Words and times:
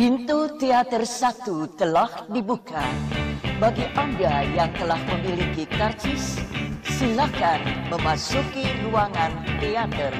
Pintu 0.00 0.48
teater 0.56 1.04
satu 1.04 1.68
telah 1.76 2.24
dibuka. 2.32 2.80
Bagi 3.60 3.84
Anda 3.92 4.48
yang 4.48 4.72
telah 4.72 4.96
memiliki 4.96 5.68
karcis, 5.68 6.40
silakan 6.88 7.60
memasuki 7.92 8.64
ruangan 8.80 9.28
teater. 9.60 10.16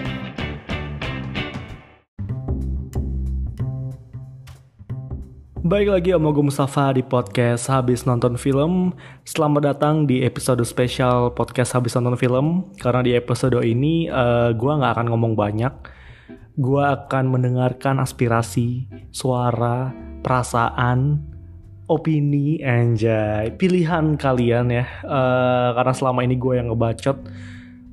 Baik 5.64 5.88
lagi 5.96 6.12
Om 6.12 6.28
Gue 6.28 6.44
Mustafa 6.44 6.92
di 6.92 7.00
podcast 7.00 7.72
Habis 7.72 8.04
Nonton 8.04 8.36
Film 8.36 8.92
Selamat 9.24 9.72
datang 9.72 10.04
di 10.04 10.20
episode 10.20 10.60
spesial 10.68 11.32
podcast 11.32 11.72
Habis 11.72 11.96
Nonton 11.96 12.20
Film 12.20 12.68
Karena 12.80 13.00
di 13.00 13.12
episode 13.16 13.60
ini 13.64 14.08
uh, 14.12 14.52
gue 14.52 14.72
gak 14.72 14.92
akan 14.96 15.08
ngomong 15.12 15.36
banyak 15.36 15.99
Gue 16.58 16.82
akan 16.82 17.30
mendengarkan 17.30 18.02
aspirasi, 18.02 18.90
suara, 19.14 19.94
perasaan, 20.24 21.20
opini, 21.90 22.62
anjay. 22.62 23.54
Pilihan 23.54 24.14
kalian 24.14 24.70
ya. 24.70 24.86
Uh, 25.02 25.74
Karena 25.74 25.92
selama 25.94 26.20
ini 26.22 26.38
gue 26.38 26.54
yang 26.58 26.70
ngebacot 26.70 27.18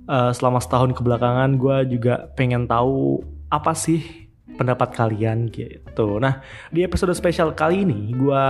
uh, 0.08 0.32
Selama 0.34 0.64
setahun 0.64 0.96
kebelakangan 0.96 1.60
gue 1.60 1.98
juga 1.98 2.32
pengen 2.34 2.66
tahu 2.66 3.22
apa 3.48 3.72
sih 3.76 4.28
pendapat 4.58 4.90
kalian 4.92 5.48
gitu. 5.54 6.18
Nah 6.18 6.42
di 6.74 6.82
episode 6.82 7.14
spesial 7.14 7.54
kali 7.54 7.86
ini 7.86 8.12
gue 8.12 8.44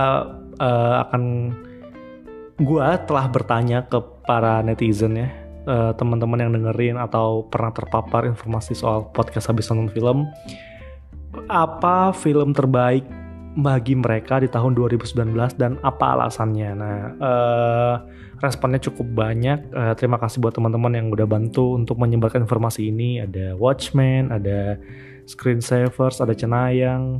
uh, 0.58 0.94
akan 1.06 1.52
gue 2.58 2.86
telah 3.06 3.26
bertanya 3.30 3.86
ke 3.86 3.98
para 4.26 4.64
netizen 4.64 5.14
ya 5.14 5.30
uh, 5.68 5.92
teman-teman 5.94 6.40
yang 6.40 6.52
dengerin 6.56 6.96
atau 6.96 7.44
pernah 7.46 7.70
terpapar 7.70 8.24
informasi 8.24 8.72
soal 8.72 9.12
podcast 9.12 9.52
habis 9.52 9.68
nonton 9.68 9.92
film 9.92 10.24
apa 11.52 12.16
film 12.16 12.56
terbaik 12.56 13.04
bagi 13.58 13.98
mereka 13.98 14.38
di 14.38 14.46
tahun 14.46 14.78
2019 14.78 15.34
dan 15.58 15.82
apa 15.82 16.14
alasannya. 16.14 16.70
Nah, 16.78 16.98
uh, 17.18 17.94
responnya 18.38 18.78
cukup 18.78 19.18
banyak. 19.18 19.74
Uh, 19.74 19.94
terima 19.98 20.14
kasih 20.22 20.38
buat 20.38 20.54
teman-teman 20.54 20.94
yang 20.94 21.06
udah 21.10 21.26
bantu 21.26 21.74
untuk 21.74 21.98
menyebarkan 21.98 22.46
informasi 22.46 22.94
ini. 22.94 23.18
Ada 23.18 23.58
Watchmen, 23.58 24.30
ada 24.30 24.78
screensavers, 25.26 26.22
ada 26.22 26.38
cenayang, 26.38 27.18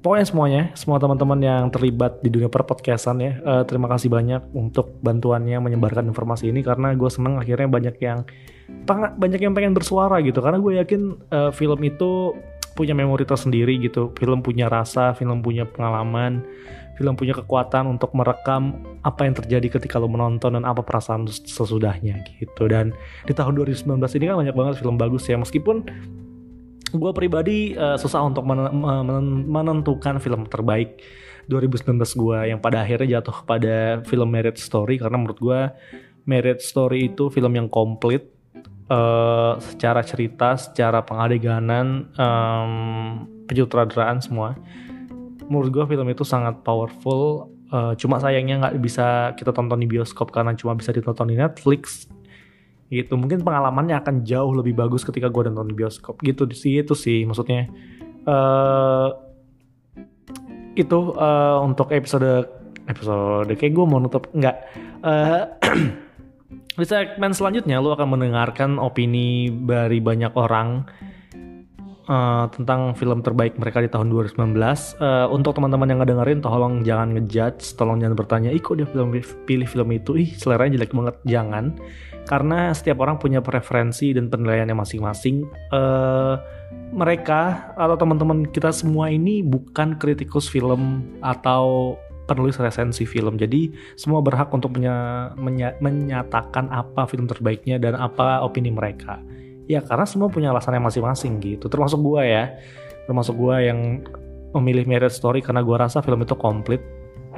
pokoknya 0.00 0.26
semuanya, 0.26 0.62
semua 0.76 0.96
teman-teman 0.96 1.40
yang 1.40 1.64
terlibat 1.68 2.24
di 2.24 2.32
dunia 2.32 2.48
perpodcastan 2.48 3.16
ya, 3.20 3.32
uh, 3.44 3.62
terima 3.68 3.86
kasih 3.92 4.08
banyak 4.08 4.48
untuk 4.56 4.96
bantuannya 5.04 5.60
menyebarkan 5.60 6.08
informasi 6.08 6.48
ini 6.48 6.64
karena 6.64 6.96
gue 6.96 7.10
seneng 7.12 7.36
akhirnya 7.36 7.68
banyak 7.68 7.96
yang 8.00 8.24
banyak 8.96 9.40
yang 9.44 9.52
pengen 9.52 9.76
bersuara 9.76 10.18
gitu. 10.24 10.40
Karena 10.40 10.58
gue 10.58 10.72
yakin 10.80 11.00
uh, 11.30 11.50
film 11.52 11.80
itu 11.84 12.32
punya 12.72 12.96
memori 12.96 13.28
tersendiri 13.28 13.76
gitu, 13.82 14.08
film 14.16 14.40
punya 14.40 14.72
rasa, 14.72 15.12
film 15.12 15.44
punya 15.44 15.68
pengalaman, 15.68 16.40
film 16.96 17.12
punya 17.12 17.36
kekuatan 17.36 17.84
untuk 17.88 18.12
merekam 18.16 18.80
apa 19.04 19.28
yang 19.28 19.34
terjadi 19.36 19.80
ketika 19.80 20.00
lo 20.00 20.08
menonton 20.08 20.56
dan 20.56 20.64
apa 20.64 20.80
perasaan 20.80 21.28
sesudahnya 21.28 22.24
gitu. 22.40 22.68
Dan 22.72 22.96
di 23.28 23.36
tahun 23.36 23.56
2019 23.56 24.00
ini 24.20 24.24
kan 24.28 24.36
banyak 24.40 24.56
banget 24.56 24.74
film 24.80 24.96
bagus 24.96 25.28
ya. 25.28 25.36
Meskipun 25.36 25.84
gue 26.90 27.12
pribadi 27.14 27.74
uh, 27.78 27.94
susah 27.94 28.26
untuk 28.26 28.42
men 28.46 28.66
men 28.70 29.46
menentukan 29.46 30.18
film 30.18 30.46
terbaik 30.50 30.98
2019 31.50 31.98
gue 31.98 32.38
yang 32.54 32.58
pada 32.62 32.86
akhirnya 32.86 33.18
jatuh 33.18 33.42
kepada 33.42 34.02
film 34.06 34.28
Marriage 34.30 34.62
Story 34.62 34.98
karena 35.02 35.18
menurut 35.18 35.38
gue 35.38 35.60
Marriage 36.26 36.62
Story 36.62 37.10
itu 37.10 37.26
film 37.32 37.58
yang 37.58 37.66
komplit 37.66 38.30
uh, 38.90 39.56
secara 39.58 40.04
cerita, 40.04 40.58
secara 40.58 41.02
pengadeganan, 41.02 42.10
um, 42.18 42.72
penyutradaraan 43.50 44.20
semua. 44.20 44.58
Menurut 45.50 45.70
gue 45.74 45.84
film 45.90 46.06
itu 46.10 46.22
sangat 46.22 46.60
powerful. 46.62 47.50
Uh, 47.70 47.94
cuma 47.94 48.18
sayangnya 48.18 48.66
nggak 48.66 48.82
bisa 48.82 49.30
kita 49.38 49.54
tonton 49.54 49.78
di 49.78 49.86
bioskop 49.86 50.34
karena 50.34 50.58
cuma 50.58 50.74
bisa 50.74 50.90
ditonton 50.90 51.30
di 51.30 51.38
Netflix 51.38 52.10
gitu. 52.90 53.14
Mungkin 53.16 53.46
pengalamannya 53.46 53.96
akan 54.02 54.26
jauh 54.26 54.52
lebih 54.52 54.74
bagus 54.76 55.06
ketika 55.06 55.30
gue 55.30 55.48
nonton 55.48 55.72
bioskop. 55.72 56.18
Gitu 56.20 56.44
sih 56.50 56.82
itu 56.82 56.92
sih 56.98 57.22
maksudnya. 57.24 57.70
Uh, 58.26 59.14
itu 60.74 61.14
uh, 61.16 61.62
untuk 61.64 61.90
episode 61.94 62.50
episode 62.90 63.48
kayak 63.54 63.72
gue 63.72 63.84
mau 63.86 64.02
nutup. 64.02 64.26
Nggak 64.34 64.56
uh, 65.06 65.46
di 66.80 66.86
segmen 66.86 67.30
selanjutnya 67.30 67.78
lu 67.78 67.94
akan 67.94 68.18
mendengarkan 68.18 68.82
opini 68.82 69.50
dari 69.50 70.02
banyak 70.02 70.34
orang 70.34 70.86
uh, 72.10 72.50
tentang 72.50 72.98
film 72.98 73.22
terbaik 73.22 73.54
mereka 73.54 73.78
di 73.78 73.86
tahun 73.86 74.10
2019. 74.10 74.58
Uh, 74.98 75.30
untuk 75.30 75.54
teman-teman 75.54 75.86
yang 75.86 76.02
ngedengerin, 76.02 76.42
tolong 76.42 76.82
jangan 76.82 77.14
ngejudge, 77.14 77.78
tolong 77.78 78.02
jangan 78.02 78.18
bertanya, 78.18 78.50
ih 78.50 78.58
kok 78.58 78.76
dia 78.82 78.90
film 78.90 79.14
pilih 79.46 79.68
film 79.70 79.88
itu, 79.94 80.18
ih 80.18 80.30
seleranya 80.34 80.82
jelek 80.82 80.90
banget, 80.90 81.16
jangan 81.24 81.78
karena 82.28 82.70
setiap 82.70 83.02
orang 83.02 83.18
punya 83.18 83.42
preferensi 83.42 84.12
dan 84.14 84.30
penilaiannya 84.30 84.76
masing-masing. 84.76 85.50
Uh, 85.74 86.38
mereka 86.90 87.70
atau 87.74 87.98
teman-teman 87.98 88.46
kita 88.50 88.70
semua 88.74 89.10
ini 89.10 89.42
bukan 89.42 89.98
kritikus 89.98 90.50
film 90.50 91.06
atau 91.22 91.94
penulis 92.30 92.58
resensi 92.62 93.02
film. 93.02 93.34
Jadi 93.34 93.74
semua 93.98 94.22
berhak 94.22 94.54
untuk 94.54 94.78
menya, 94.78 95.30
menya, 95.34 95.74
menyatakan 95.82 96.70
apa 96.70 97.06
film 97.10 97.26
terbaiknya 97.26 97.82
dan 97.82 97.98
apa 97.98 98.42
opini 98.46 98.70
mereka. 98.70 99.18
Ya 99.70 99.78
karena 99.86 100.02
semua 100.02 100.26
punya 100.26 100.50
alasannya 100.50 100.82
masing-masing 100.82 101.38
gitu. 101.38 101.70
Termasuk 101.70 102.02
gue 102.02 102.26
ya, 102.26 102.58
termasuk 103.06 103.38
gue 103.38 103.56
yang 103.70 104.02
memilih 104.50 104.82
Marriage 104.90 105.14
Story 105.14 105.38
karena 105.38 105.62
gue 105.62 105.76
rasa 105.78 106.02
film 106.02 106.26
itu 106.26 106.34
komplit, 106.34 106.82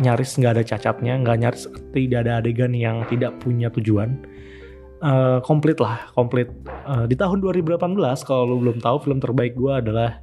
nyaris 0.01 0.41
nggak 0.41 0.57
ada 0.57 0.65
cacatnya, 0.65 1.21
nggak 1.21 1.37
nyaris 1.45 1.69
tidak 1.93 2.25
ada 2.25 2.41
adegan 2.41 2.73
yang 2.73 3.05
tidak 3.13 3.37
punya 3.45 3.69
tujuan 3.69 4.17
uh, 5.03 5.39
komplit 5.43 5.77
lah, 5.83 6.09
komplit. 6.15 6.49
Uh, 6.87 7.05
di 7.05 7.19
tahun 7.19 7.43
2018 7.43 7.77
kalau 8.25 8.43
lo 8.49 8.57
belum 8.63 8.79
tahu 8.79 8.97
film 9.03 9.19
terbaik 9.19 9.59
gue 9.59 9.73
adalah 9.75 10.23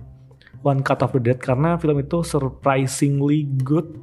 One 0.64 0.82
Cut 0.84 1.04
of 1.04 1.14
the 1.14 1.22
Dead 1.22 1.38
karena 1.38 1.76
film 1.78 2.00
itu 2.00 2.24
surprisingly 2.24 3.46
good. 3.62 4.00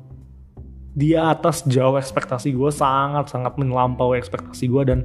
Dia 0.96 1.36
atas 1.36 1.60
jauh 1.68 2.00
ekspektasi 2.00 2.56
gue, 2.56 2.70
sangat-sangat 2.72 3.60
melampaui 3.60 4.16
ekspektasi 4.16 4.64
gue 4.72 4.82
dan 4.88 5.00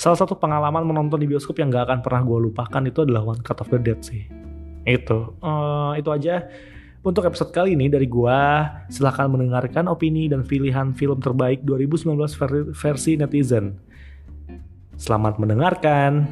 salah 0.00 0.16
satu 0.16 0.32
pengalaman 0.32 0.88
menonton 0.88 1.20
di 1.20 1.28
bioskop 1.28 1.60
yang 1.60 1.68
gak 1.68 1.92
akan 1.92 2.00
pernah 2.00 2.24
gue 2.24 2.48
lupakan 2.48 2.80
itu 2.88 3.04
adalah 3.04 3.20
One 3.36 3.44
Cut 3.44 3.60
of 3.60 3.68
the 3.68 3.76
Dead 3.76 4.00
sih. 4.00 4.24
Itu, 4.88 5.36
uh, 5.44 5.92
itu 6.00 6.08
aja 6.08 6.48
untuk 7.04 7.28
episode 7.28 7.52
kali 7.52 7.76
ini 7.76 7.92
dari 7.92 8.08
gua. 8.08 8.64
Silahkan 8.88 9.28
mendengarkan 9.28 9.88
opini 9.88 10.28
dan 10.28 10.44
pilihan 10.44 10.96
film 10.96 11.20
terbaik 11.20 11.64
2019 11.68 12.16
versi 12.72 13.16
netizen. 13.20 13.76
Selamat 14.96 15.36
mendengarkan. 15.40 16.28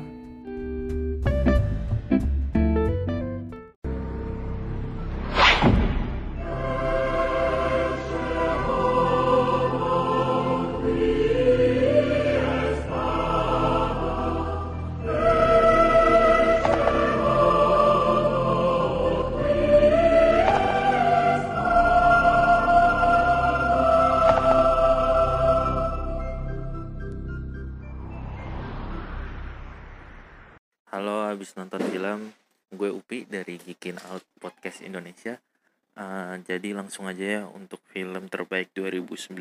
Langsung 36.89 37.05
aja 37.05 37.21
ya 37.21 37.43
untuk 37.53 37.85
film 37.93 38.33
terbaik 38.33 38.73
2019 38.73 39.37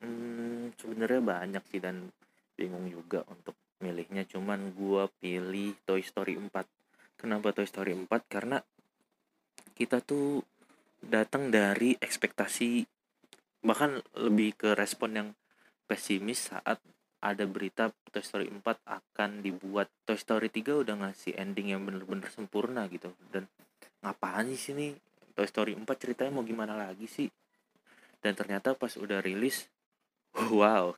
hmm, 0.00 0.72
sebenarnya 0.80 1.20
banyak 1.20 1.60
sih 1.68 1.84
dan 1.84 2.08
bingung 2.56 2.88
juga 2.88 3.28
untuk 3.28 3.52
milihnya. 3.84 4.24
Cuman 4.24 4.72
gue 4.72 5.04
pilih 5.20 5.76
Toy 5.84 6.00
Story 6.00 6.40
4 6.40 6.48
kenapa 7.20 7.52
Toy 7.52 7.68
Story 7.68 7.92
4 7.92 8.08
karena 8.24 8.56
kita 9.76 10.00
tuh 10.00 10.40
datang 11.04 11.52
dari 11.52 11.92
ekspektasi 12.00 12.88
bahkan 13.60 14.00
lebih 14.16 14.56
ke 14.56 14.72
respon 14.72 15.10
yang 15.12 15.28
pesimis 15.84 16.56
saat 16.56 16.80
ada 17.20 17.44
berita 17.44 17.92
Toy 18.08 18.24
Story 18.24 18.48
4 18.48 18.64
akan 18.64 19.44
dibuat. 19.44 19.92
Toy 20.08 20.16
Story 20.16 20.48
3 20.48 20.88
udah 20.88 21.04
ngasih 21.04 21.36
ending 21.36 21.76
yang 21.76 21.84
bener-bener 21.84 22.32
sempurna 22.32 22.88
gitu. 22.88 23.12
Dan 23.28 23.44
ngapain 24.00 24.48
sih 24.48 24.72
sini 24.72 25.11
Toy 25.32 25.48
Story 25.48 25.72
4 25.72 25.84
ceritanya 25.96 26.32
mau 26.32 26.44
gimana 26.44 26.76
lagi 26.76 27.08
sih? 27.08 27.28
Dan 28.22 28.36
ternyata 28.36 28.76
pas 28.76 28.94
udah 28.94 29.18
rilis 29.24 29.66
wow 30.54 30.94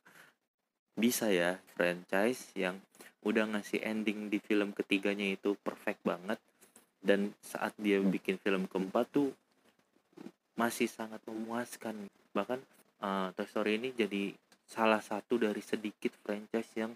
bisa 0.95 1.27
ya 1.27 1.59
franchise 1.75 2.55
yang 2.55 2.79
udah 3.27 3.51
ngasih 3.51 3.83
ending 3.83 4.31
di 4.31 4.39
film 4.39 4.71
ketiganya 4.71 5.27
itu 5.27 5.59
perfect 5.59 5.99
banget. 6.03 6.39
Dan 7.03 7.35
saat 7.43 7.75
dia 7.77 7.99
bikin 8.01 8.39
film 8.41 8.65
keempat 8.65 9.05
tuh 9.11 9.29
masih 10.55 10.87
sangat 10.87 11.19
memuaskan. 11.27 12.07
Bahkan 12.31 12.59
uh, 13.03 13.27
Toy 13.35 13.47
Story 13.49 13.71
ini 13.77 13.91
jadi 13.91 14.31
salah 14.65 15.03
satu 15.03 15.37
dari 15.37 15.59
sedikit 15.61 16.15
franchise 16.23 16.71
yang 16.79 16.95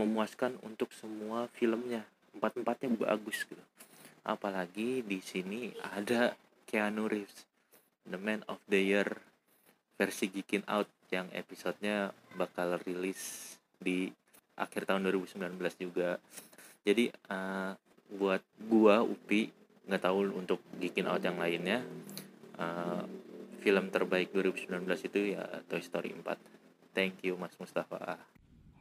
memuaskan 0.00 0.56
untuk 0.64 0.90
semua 0.96 1.46
filmnya. 1.52 2.02
Empat 2.32 2.56
empatnya 2.56 2.88
bagus 2.96 3.44
gitu 3.44 3.60
apalagi 4.22 5.02
di 5.02 5.18
sini 5.18 5.74
ada 5.82 6.34
Keanu 6.66 7.10
Reeves 7.10 7.46
The 8.06 8.18
Man 8.18 8.46
of 8.46 8.62
the 8.70 8.78
Year 8.78 9.08
versi 9.98 10.30
Geekin 10.30 10.66
Out 10.66 10.90
yang 11.14 11.28
episodenya 11.34 12.10
bakal 12.34 12.80
rilis 12.82 13.54
di 13.78 14.10
akhir 14.56 14.88
tahun 14.88 15.06
2019 15.10 15.58
juga. 15.78 16.18
Jadi 16.82 17.12
uh, 17.30 17.76
buat 18.18 18.42
gua 18.66 19.04
Upi 19.06 19.50
nggak 19.86 20.02
tahu 20.02 20.34
untuk 20.34 20.62
Geekin 20.78 21.06
Out 21.06 21.22
yang 21.22 21.38
lainnya 21.38 21.82
uh, 22.58 23.04
film 23.62 23.90
terbaik 23.94 24.34
2019 24.34 24.82
itu 25.06 25.38
ya 25.38 25.46
Toy 25.70 25.82
Story 25.82 26.10
4 26.14 26.62
thank 26.92 27.24
you 27.24 27.34
Mas 27.40 27.54
Mustafa. 27.56 28.20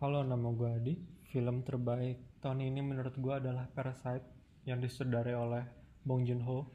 Halo 0.01 0.25
nama 0.25 0.49
gue 0.51 0.69
Adi. 0.69 0.93
Film 1.31 1.63
terbaik 1.63 2.41
tahun 2.43 2.65
ini 2.65 2.81
menurut 2.83 3.15
gue 3.15 3.33
adalah 3.33 3.69
Parasite 3.71 4.40
yang 4.65 4.81
disutradarai 4.81 5.35
oleh 5.37 5.63
Bong 6.05 6.25
Joon-ho. 6.25 6.69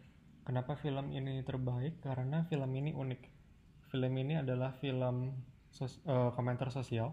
Kenapa 0.46 0.78
film 0.78 1.10
ini 1.10 1.42
terbaik? 1.42 2.02
Karena 2.02 2.46
film 2.46 2.70
ini 2.74 2.94
unik. 2.94 3.22
Film 3.90 4.12
ini 4.18 4.38
adalah 4.38 4.74
film 4.78 5.34
sos 5.70 5.98
uh, 6.06 6.30
komentar 6.32 6.70
sosial 6.70 7.12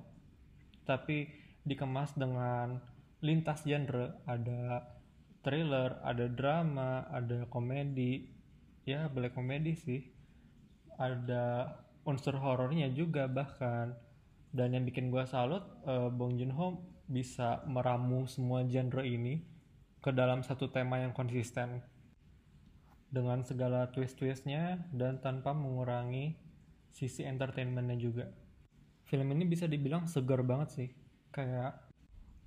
tapi 0.83 1.31
dikemas 1.63 2.13
dengan 2.15 2.79
lintas 3.23 3.63
genre. 3.63 4.19
Ada 4.27 4.83
thriller 5.43 5.99
ada 6.03 6.25
drama 6.27 7.07
ada 7.09 7.47
komedi. 7.47 8.29
Ya 8.83 9.07
black 9.07 9.33
komedi 9.33 9.73
sih. 9.79 10.01
Ada 10.99 11.73
unsur 12.03 12.35
horornya 12.37 12.91
juga 12.91 13.25
bahkan. 13.31 13.95
Dan 14.53 14.77
yang 14.77 14.85
bikin 14.85 15.09
gue 15.09 15.25
salut 15.25 15.65
uh, 15.89 16.13
Bong 16.13 16.37
Joon 16.37 16.53
Ho 16.53 16.85
bisa 17.09 17.65
meramu 17.65 18.29
semua 18.29 18.61
genre 18.69 19.01
ini 19.01 19.52
ke 20.03 20.11
dalam 20.11 20.43
satu 20.43 20.67
tema 20.67 20.99
yang 20.99 21.15
konsisten 21.15 21.79
dengan 23.07 23.41
segala 23.47 23.87
twist-twistnya 23.95 24.91
dan 24.91 25.23
tanpa 25.23 25.55
mengurangi 25.55 26.35
sisi 26.91 27.23
entertainmentnya 27.23 27.95
juga 27.95 28.25
film 29.07 29.31
ini 29.31 29.47
bisa 29.47 29.65
dibilang 29.65 30.05
segar 30.05 30.43
banget 30.43 30.69
sih 30.75 30.89
kayak 31.31 31.79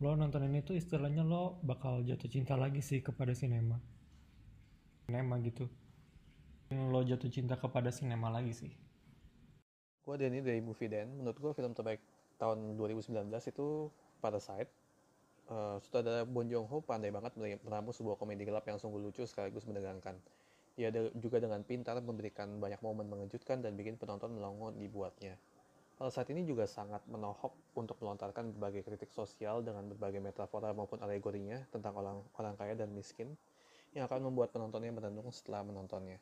lo 0.05 0.13
nonton 0.13 0.45
ini 0.45 0.61
tuh 0.61 0.77
istilahnya 0.77 1.25
lo 1.25 1.57
bakal 1.65 2.05
jatuh 2.05 2.29
cinta 2.29 2.55
lagi 2.55 2.85
sih 2.85 3.01
kepada 3.01 3.33
sinema 3.33 3.81
sinema 5.09 5.41
gitu 5.41 5.67
lo 6.75 7.01
jatuh 7.07 7.31
cinta 7.31 7.55
kepada 7.55 7.95
sinema 7.95 8.27
lagi 8.27 8.51
sih? 8.51 8.73
Gue 10.03 10.19
Denny 10.19 10.43
dari 10.43 10.59
Movie 10.59 10.91
Den. 10.91 11.15
Menurut 11.23 11.39
gue 11.39 11.53
film 11.55 11.71
terbaik 11.75 12.03
tahun 12.43 12.75
2019 12.75 13.31
itu 13.31 13.91
Parasite. 14.19 14.71
Uh, 15.47 15.79
sutradara 15.79 16.27
Bon 16.27 16.43
Joon 16.43 16.67
Ho 16.67 16.83
pandai 16.83 17.15
banget 17.15 17.39
meramu 17.39 17.95
sebuah 17.95 18.19
komedi 18.19 18.43
gelap 18.43 18.67
yang 18.67 18.83
sungguh 18.83 18.99
lucu 18.99 19.23
sekaligus 19.23 19.63
menegangkan. 19.63 20.19
Ia 20.77 20.91
juga 21.17 21.39
dengan 21.41 21.63
pintar 21.63 22.03
memberikan 22.03 22.59
banyak 22.59 22.83
momen 22.83 23.07
mengejutkan 23.07 23.63
dan 23.63 23.79
bikin 23.79 23.95
penonton 23.97 24.35
melongo 24.35 24.75
dibuatnya. 24.75 25.39
Parasite 25.97 26.35
ini 26.35 26.45
juga 26.45 26.69
sangat 26.69 27.01
menohok 27.09 27.57
untuk 27.79 27.97
melontarkan 28.05 28.53
berbagai 28.53 28.85
kritik 28.85 29.09
sosial 29.15 29.65
dengan 29.65 29.89
berbagai 29.89 30.21
metafora 30.21 30.75
maupun 30.77 31.01
alegorinya 31.01 31.65
tentang 31.73 31.97
orang, 31.97 32.21
orang 32.37 32.55
kaya 32.59 32.77
dan 32.77 32.93
miskin 32.93 33.33
yang 33.97 34.05
akan 34.05 34.29
membuat 34.29 34.53
penontonnya 34.53 34.93
merenung 34.93 35.33
setelah 35.33 35.65
menontonnya 35.65 36.21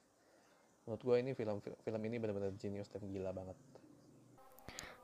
menurut 0.86 1.02
gue 1.02 1.16
ini 1.26 1.30
film 1.34 1.58
film 1.58 2.00
ini 2.06 2.16
benar-benar 2.22 2.54
genius 2.54 2.86
dan 2.86 3.02
gila 3.10 3.34
banget 3.34 3.58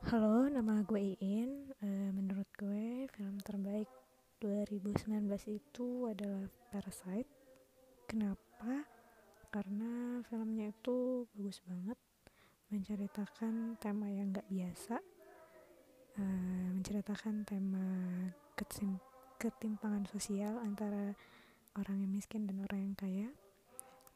halo 0.07 0.47
nama 0.47 0.79
gue 0.87 1.19
Iin 1.19 1.73
uh, 1.83 2.09
menurut 2.15 2.47
gue 2.55 3.11
film 3.11 3.35
terbaik 3.43 3.91
2019 4.41 5.29
itu 5.53 6.09
adalah 6.09 6.49
Parasite. 6.73 7.29
Kenapa? 8.09 8.89
Karena 9.53 10.17
filmnya 10.25 10.73
itu 10.73 11.29
bagus 11.37 11.61
banget. 11.61 12.01
Menceritakan 12.73 13.77
tema 13.77 14.09
yang 14.09 14.33
gak 14.33 14.49
biasa. 14.49 14.97
Uh, 16.17 16.73
menceritakan 16.73 17.45
tema 17.45 17.85
ketim 18.57 18.97
ketimpangan 19.37 20.09
sosial 20.09 20.57
antara 20.57 21.13
orang 21.77 22.01
yang 22.01 22.11
miskin 22.17 22.49
dan 22.49 22.65
orang 22.65 22.89
yang 22.89 22.95
kaya. 22.97 23.29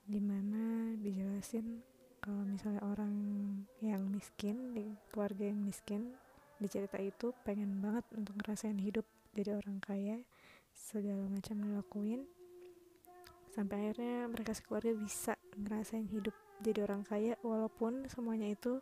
Di 0.09 0.17
mana 0.17 0.89
dijelasin 0.97 1.85
kalau 2.17 2.41
misalnya 2.49 2.81
orang 2.81 3.13
yang 3.77 4.09
miskin 4.09 4.73
di 4.73 4.89
keluarga 5.13 5.45
yang 5.45 5.61
miskin 5.61 6.17
di 6.57 6.65
cerita 6.65 6.97
itu 6.97 7.29
pengen 7.45 7.77
banget 7.77 8.09
untuk 8.17 8.33
ngerasain 8.41 8.81
hidup 8.81 9.05
jadi 9.35 9.59
orang 9.59 9.83
kaya 9.83 10.23
segala 10.71 11.27
macam 11.27 11.59
dilakuin 11.59 12.23
sampai 13.51 13.91
akhirnya 13.91 14.27
mereka 14.27 14.51
sekeluarga 14.51 14.91
bisa 14.95 15.35
ngerasain 15.55 16.07
hidup 16.07 16.35
jadi 16.63 16.87
orang 16.87 17.03
kaya 17.03 17.35
walaupun 17.43 18.07
semuanya 18.07 18.51
itu 18.51 18.79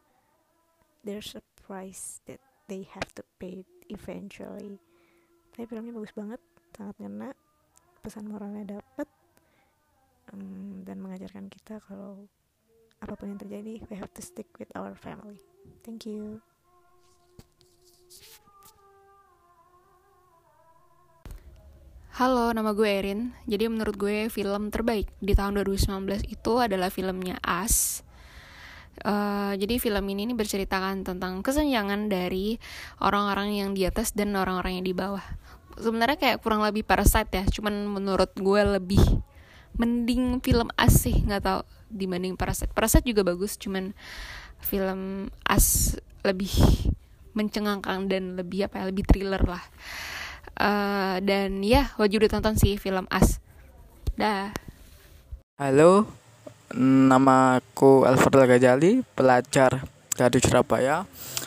there's 1.01 1.33
a 1.33 1.43
price 1.65 2.21
that 2.29 2.39
they 2.69 2.87
have 2.93 3.09
to 3.17 3.23
pay 3.37 3.65
eventually. 3.89 4.79
Tapi 5.53 5.65
filmnya 5.67 5.93
bagus 5.93 6.13
banget 6.15 6.41
sangat 6.73 6.95
ngena 7.01 7.29
pesan 8.01 8.25
moralnya 8.25 8.79
dapet 8.79 9.07
um, 10.33 10.81
dan 10.81 10.97
mengajarkan 10.97 11.51
kita 11.51 11.77
kalau 11.85 12.25
apa 13.03 13.13
pun 13.19 13.35
yang 13.35 13.41
terjadi 13.41 13.83
we 13.89 13.95
have 13.99 14.11
to 14.15 14.23
stick 14.23 14.49
with 14.57 14.71
our 14.73 14.95
family. 14.97 15.37
Thank 15.83 16.07
you 16.07 16.52
Halo, 22.13 22.53
nama 22.53 22.77
gue 22.77 22.85
Erin. 22.85 23.33
Jadi 23.49 23.65
menurut 23.73 23.97
gue 23.97 24.29
film 24.29 24.69
terbaik 24.69 25.09
di 25.17 25.33
tahun 25.33 25.57
2019 25.65 26.29
itu 26.29 26.53
adalah 26.61 26.93
filmnya 26.93 27.41
As. 27.41 28.05
Uh, 29.01 29.57
jadi 29.57 29.81
film 29.81 30.05
ini, 30.13 30.29
ini 30.29 30.37
berceritakan 30.37 31.01
tentang 31.09 31.41
kesenjangan 31.41 32.13
dari 32.13 32.61
orang-orang 33.01 33.57
yang 33.57 33.69
di 33.73 33.89
atas 33.89 34.13
dan 34.13 34.29
orang-orang 34.37 34.77
yang 34.77 34.85
di 34.85 34.93
bawah. 34.93 35.25
Sebenarnya 35.81 36.21
kayak 36.21 36.45
kurang 36.45 36.61
lebih 36.61 36.85
parasite 36.85 37.33
ya, 37.33 37.49
cuman 37.49 37.89
menurut 37.89 38.29
gue 38.37 38.61
lebih 38.61 39.01
mending 39.81 40.37
film 40.45 40.69
As 40.77 40.93
sih 41.01 41.17
nggak 41.17 41.41
tau 41.41 41.65
dibanding 41.89 42.37
Parasite 42.37 42.69
Parasite 42.77 43.09
juga 43.09 43.25
bagus 43.25 43.57
cuman 43.57 43.89
film 44.61 45.33
As 45.49 45.97
lebih 46.21 46.53
mencengangkan 47.33 48.05
dan 48.05 48.37
lebih 48.37 48.69
apa 48.69 48.85
ya 48.85 48.93
lebih 48.93 49.01
thriller 49.09 49.41
lah 49.41 49.65
uh, 50.59 51.17
dan 51.23 51.63
ya 51.63 51.91
wajib 51.95 52.25
ditonton 52.25 52.55
sih 52.59 52.75
film 52.75 53.07
As 53.07 53.39
dah 54.17 54.53
halo 55.59 56.07
nama 56.75 57.61
aku 57.61 58.03
Alfred 58.03 58.49
Gajali 58.57 59.05
pelajar 59.13 59.85
dari 60.13 60.39
Surabaya 60.41 61.05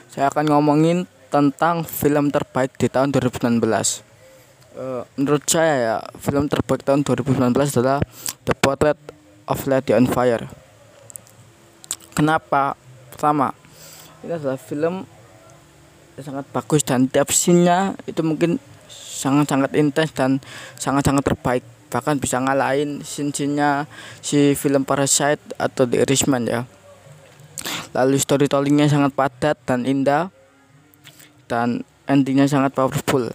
saya 0.08 0.30
akan 0.30 0.50
ngomongin 0.50 1.04
tentang 1.28 1.82
film 1.82 2.30
terbaik 2.30 2.74
di 2.78 2.86
tahun 2.86 3.12
2019 3.12 3.60
uh, 4.76 5.02
menurut 5.16 5.44
saya 5.48 5.74
ya 5.76 5.96
film 6.20 6.46
terbaik 6.46 6.84
tahun 6.84 7.02
2019 7.02 7.52
adalah 7.80 8.00
The 8.46 8.54
Portrait 8.54 8.98
of 9.46 9.58
Lady 9.66 9.94
on 9.94 10.06
Fire. 10.10 10.44
Kenapa? 12.12 12.74
Pertama, 13.12 13.54
ini 14.20 14.32
adalah 14.36 14.60
film 14.60 15.06
yang 16.16 16.24
sangat 16.24 16.44
bagus 16.48 16.80
dan 16.84 17.08
tiap 17.08 17.28
scene-nya 17.28 17.92
itu 18.08 18.20
mungkin 18.24 18.56
sangat-sangat 19.16 19.72
intens 19.72 20.12
dan 20.12 20.44
sangat-sangat 20.76 21.24
terbaik. 21.24 21.64
Bahkan 21.88 22.20
bisa 22.20 22.36
ngalahin 22.36 23.00
scene-nya 23.00 23.88
si 24.20 24.52
film 24.52 24.84
Parasite 24.84 25.40
atau 25.56 25.88
The 25.88 26.04
Irishman 26.04 26.44
ya. 26.44 26.68
Lalu 27.96 28.20
storytellingnya 28.20 28.92
sangat 28.92 29.16
padat 29.16 29.56
dan 29.64 29.88
indah 29.88 30.28
dan 31.48 31.88
endingnya 32.04 32.44
sangat 32.44 32.76
powerful. 32.76 33.32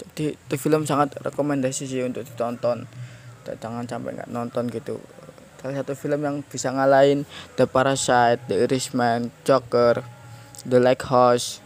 Jadi 0.00 0.32
itu 0.32 0.54
film 0.56 0.88
sangat 0.88 1.20
rekomendasi 1.20 1.84
sih 1.84 2.00
untuk 2.00 2.24
ditonton. 2.24 2.88
Jangan 3.44 3.84
sampai 3.84 4.16
nggak 4.16 4.30
nonton 4.32 4.72
gitu. 4.72 4.96
Salah 5.58 5.82
satu 5.82 5.98
film 5.98 6.22
yang 6.22 6.40
bisa 6.46 6.70
ngalahin 6.70 7.26
The 7.58 7.66
Parasite, 7.66 8.46
The 8.46 8.62
Irishman, 8.64 9.34
Joker, 9.42 10.06
The 10.62 10.78
Lighthouse, 10.78 11.58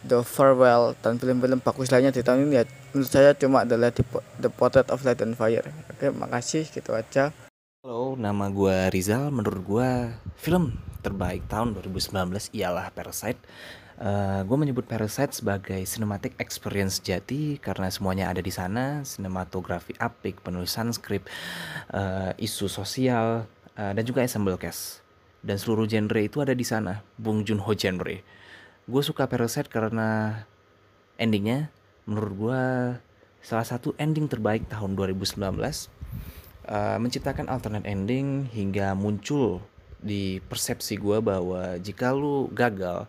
The 0.00 0.24
Farewell 0.24 0.96
dan 1.04 1.20
film-film 1.20 1.60
bagus 1.60 1.92
lainnya 1.92 2.08
di 2.08 2.24
tahun 2.24 2.48
ini 2.48 2.56
ya 2.56 2.64
menurut 2.96 3.10
saya 3.12 3.36
cuma 3.36 3.68
adalah 3.68 3.92
The, 3.92 4.48
Portrait 4.48 4.88
of 4.88 5.04
Light 5.04 5.20
and 5.20 5.36
Fire. 5.36 5.68
Oke 5.92 6.08
makasih 6.08 6.64
gitu 6.72 6.96
aja. 6.96 7.36
Halo, 7.84 8.16
nama 8.16 8.48
gue 8.48 8.88
Rizal. 8.88 9.28
Menurut 9.28 9.60
gue, 9.60 9.90
film 10.40 10.80
terbaik 11.04 11.44
tahun 11.52 11.76
2019 11.76 12.16
ialah 12.56 12.88
Parasite. 12.96 13.40
Uh, 14.00 14.40
eh, 14.40 14.40
gue 14.48 14.56
menyebut 14.56 14.88
Parasite 14.88 15.36
sebagai 15.36 15.80
cinematic 15.84 16.32
experience 16.40 17.04
jati 17.04 17.60
karena 17.60 17.92
semuanya 17.92 18.32
ada 18.32 18.40
di 18.40 18.48
sana, 18.48 19.04
sinematografi 19.04 19.92
apik, 20.00 20.40
penulisan 20.40 20.96
skrip, 20.96 21.28
uh, 21.92 22.32
isu 22.40 22.72
sosial, 22.72 23.44
uh, 23.76 23.92
dan 23.92 24.04
juga 24.08 24.24
ensemble 24.24 24.56
cast. 24.56 25.04
Dan 25.44 25.60
seluruh 25.60 25.84
genre 25.84 26.20
itu 26.24 26.40
ada 26.40 26.56
di 26.56 26.64
sana. 26.64 27.04
Bong 27.20 27.44
Joon 27.44 27.60
Ho 27.60 27.76
genre 27.76 28.39
gue 28.90 29.02
suka 29.06 29.30
Parasite 29.30 29.70
karena 29.70 30.42
endingnya 31.14 31.70
menurut 32.10 32.32
gue 32.34 32.62
salah 33.38 33.62
satu 33.62 33.94
ending 34.02 34.26
terbaik 34.26 34.66
tahun 34.66 34.98
2019 34.98 35.38
uh, 35.38 36.98
menciptakan 36.98 37.46
alternate 37.46 37.86
ending 37.86 38.50
hingga 38.50 38.98
muncul 38.98 39.62
di 40.02 40.42
persepsi 40.42 40.98
gue 40.98 41.22
bahwa 41.22 41.78
jika 41.78 42.10
lu 42.10 42.50
gagal 42.50 43.06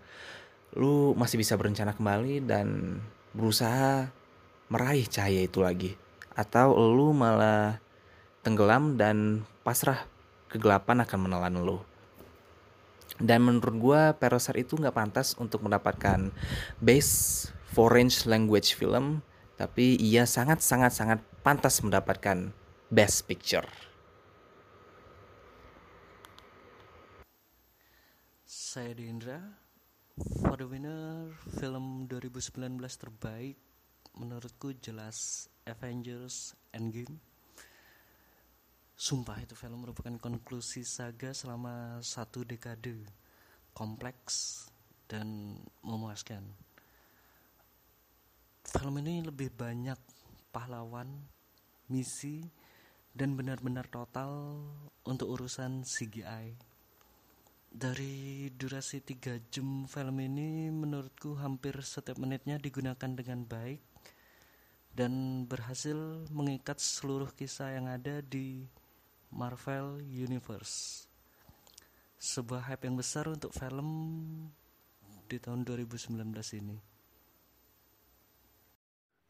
lu 0.77 1.17
masih 1.17 1.41
bisa 1.41 1.57
berencana 1.57 1.97
kembali 1.97 2.45
dan 2.45 3.00
berusaha 3.35 4.07
meraih 4.71 5.03
cahaya 5.03 5.43
itu 5.43 5.59
lagi. 5.59 5.91
Atau 6.31 6.71
lu 6.79 7.11
malah 7.11 7.83
tenggelam 8.39 8.95
dan 8.95 9.43
pasrah 9.67 10.07
kegelapan 10.47 11.03
akan 11.03 11.19
menelan 11.27 11.59
lu 11.59 11.90
dan 13.20 13.44
menurut 13.44 13.75
gue 13.75 14.01
Parasite 14.15 14.63
itu 14.63 14.77
nggak 14.80 14.96
pantas 14.96 15.36
untuk 15.36 15.65
mendapatkan 15.65 16.32
base 16.80 17.50
foreign 17.72 18.08
language 18.30 18.77
film 18.77 19.25
tapi 19.60 20.00
ia 20.00 20.25
sangat 20.25 20.63
sangat 20.63 20.91
sangat 20.96 21.20
pantas 21.46 21.86
mendapatkan 21.86 22.50
best 22.89 23.30
picture. 23.30 23.68
Saya 28.48 28.96
Dindra 28.96 29.38
for 30.41 30.58
the 30.58 30.65
winner 30.65 31.36
film 31.60 32.08
2019 32.10 32.80
terbaik 32.80 33.60
menurutku 34.15 34.75
jelas 34.80 35.48
Avengers 35.68 36.56
Endgame 36.74 37.30
Sumpah 39.01 39.41
itu 39.41 39.58
film 39.58 39.81
merupakan 39.81 40.13
konklusi 40.22 40.86
saga 40.86 41.34
selama 41.34 41.98
satu 42.05 42.46
dekade 42.46 43.01
kompleks 43.74 44.70
dan 45.10 45.58
memuaskan. 45.81 46.46
Film 48.62 49.01
ini 49.01 49.25
lebih 49.25 49.50
banyak 49.58 49.98
pahlawan, 50.53 51.10
misi, 51.89 52.46
dan 53.17 53.34
benar-benar 53.34 53.89
total 53.89 54.62
untuk 55.01 55.34
urusan 55.34 55.81
CGI. 55.81 56.53
Dari 57.74 58.53
durasi 58.53 59.01
3 59.01 59.50
jam 59.50 59.89
film 59.89 60.22
ini 60.22 60.70
menurutku 60.70 61.41
hampir 61.41 61.74
setiap 61.81 62.22
menitnya 62.22 62.62
digunakan 62.62 63.10
dengan 63.17 63.50
baik 63.50 63.81
dan 64.93 65.41
berhasil 65.50 65.98
mengikat 66.29 66.77
seluruh 66.77 67.34
kisah 67.34 67.74
yang 67.74 67.89
ada 67.89 68.22
di 68.22 68.70
Marvel 69.31 70.03
Universe. 70.05 71.07
Sebuah 72.21 72.69
hype 72.69 72.85
yang 72.85 73.00
besar 73.00 73.25
untuk 73.31 73.55
film 73.55 73.89
di 75.25 75.39
tahun 75.39 75.63
2019 75.63 76.19
ini. 76.59 76.91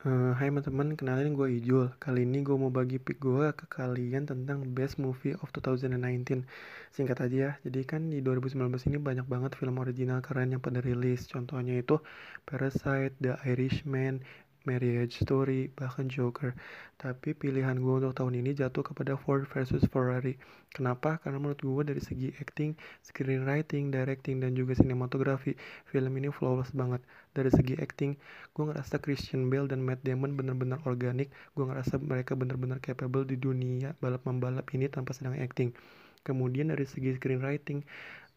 Uh, 0.02 0.34
hai 0.34 0.50
teman-teman, 0.50 0.98
kenalin 0.98 1.38
gue 1.38 1.62
Ijul. 1.62 1.94
Kali 2.02 2.26
ini 2.26 2.42
gue 2.42 2.58
mau 2.58 2.74
bagi 2.74 2.98
pick 2.98 3.22
gue 3.22 3.54
ke 3.54 3.70
kalian 3.70 4.26
tentang 4.26 4.66
Best 4.74 4.98
Movie 4.98 5.38
of 5.38 5.54
2019. 5.54 6.42
Singkat 6.90 7.18
aja 7.22 7.38
ya, 7.38 7.52
jadi 7.62 7.86
kan 7.86 8.10
di 8.10 8.18
2019 8.18 8.82
ini 8.90 8.98
banyak 8.98 9.30
banget 9.30 9.54
film 9.54 9.78
original 9.78 10.18
keren 10.26 10.58
yang 10.58 10.62
pada 10.66 10.82
rilis. 10.82 11.30
Contohnya 11.30 11.78
itu 11.78 12.02
Parasite, 12.50 13.14
The 13.22 13.38
Irishman, 13.46 14.26
Marriage 14.64 15.18
Story, 15.22 15.74
bahkan 15.74 16.06
Joker. 16.06 16.54
Tapi 17.02 17.34
pilihan 17.34 17.82
gue 17.82 17.94
untuk 17.98 18.14
tahun 18.14 18.46
ini 18.46 18.54
jatuh 18.54 18.86
kepada 18.86 19.18
Ford 19.18 19.50
versus 19.50 19.82
Ferrari. 19.90 20.38
Kenapa? 20.70 21.18
Karena 21.20 21.42
menurut 21.42 21.62
gue 21.62 21.84
dari 21.94 22.02
segi 22.02 22.30
acting, 22.38 22.78
screenwriting, 23.02 23.90
directing, 23.90 24.38
dan 24.38 24.54
juga 24.54 24.78
sinematografi, 24.78 25.58
film 25.90 26.14
ini 26.22 26.30
flawless 26.30 26.70
banget. 26.78 27.02
Dari 27.34 27.50
segi 27.50 27.74
acting, 27.82 28.14
gue 28.54 28.64
ngerasa 28.70 29.02
Christian 29.02 29.50
Bale 29.50 29.66
dan 29.66 29.82
Matt 29.82 30.06
Damon 30.06 30.38
bener-bener 30.38 30.78
organik. 30.86 31.34
Gue 31.58 31.66
ngerasa 31.66 31.98
mereka 31.98 32.38
bener-bener 32.38 32.78
capable 32.78 33.26
di 33.26 33.40
dunia 33.42 33.98
balap-membalap 33.98 34.70
ini 34.78 34.86
tanpa 34.86 35.18
sedang 35.18 35.34
acting. 35.42 35.74
Kemudian 36.22 36.70
dari 36.70 36.86
segi 36.86 37.18
screenwriting, 37.18 37.82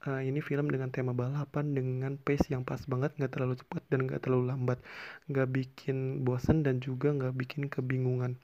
uh, 0.09 0.21
ini 0.23 0.41
film 0.49 0.67
dengan 0.73 0.91
tema 0.95 1.13
balapan 1.13 1.75
dengan 1.77 2.13
pace 2.21 2.47
yang 2.55 2.63
pas 2.69 2.81
banget 2.89 3.11
nggak 3.19 3.33
terlalu 3.35 3.55
cepat 3.61 3.83
dan 3.91 3.99
nggak 4.07 4.21
terlalu 4.25 4.45
lambat 4.53 4.79
nggak 5.31 5.49
bikin 5.57 6.27
bosan 6.27 6.63
dan 6.67 6.81
juga 6.81 7.09
nggak 7.17 7.35
bikin 7.37 7.63
kebingungan 7.73 8.37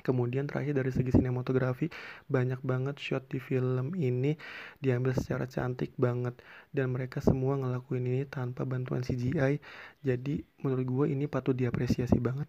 Kemudian 0.00 0.48
terakhir 0.48 0.80
dari 0.80 0.90
segi 0.92 1.12
sinematografi 1.12 1.92
banyak 2.26 2.60
banget 2.64 2.96
shot 2.96 3.28
di 3.28 3.36
film 3.36 3.92
ini 3.96 4.32
diambil 4.80 5.12
secara 5.12 5.44
cantik 5.44 5.92
banget 6.00 6.34
dan 6.72 6.88
mereka 6.92 7.20
semua 7.20 7.60
ngelakuin 7.60 8.08
ini 8.08 8.24
tanpa 8.24 8.64
bantuan 8.64 9.04
CGI. 9.04 9.60
Jadi 10.00 10.40
menurut 10.64 10.86
gue 10.88 11.06
ini 11.12 11.28
patut 11.28 11.52
diapresiasi 11.52 12.16
banget. 12.18 12.48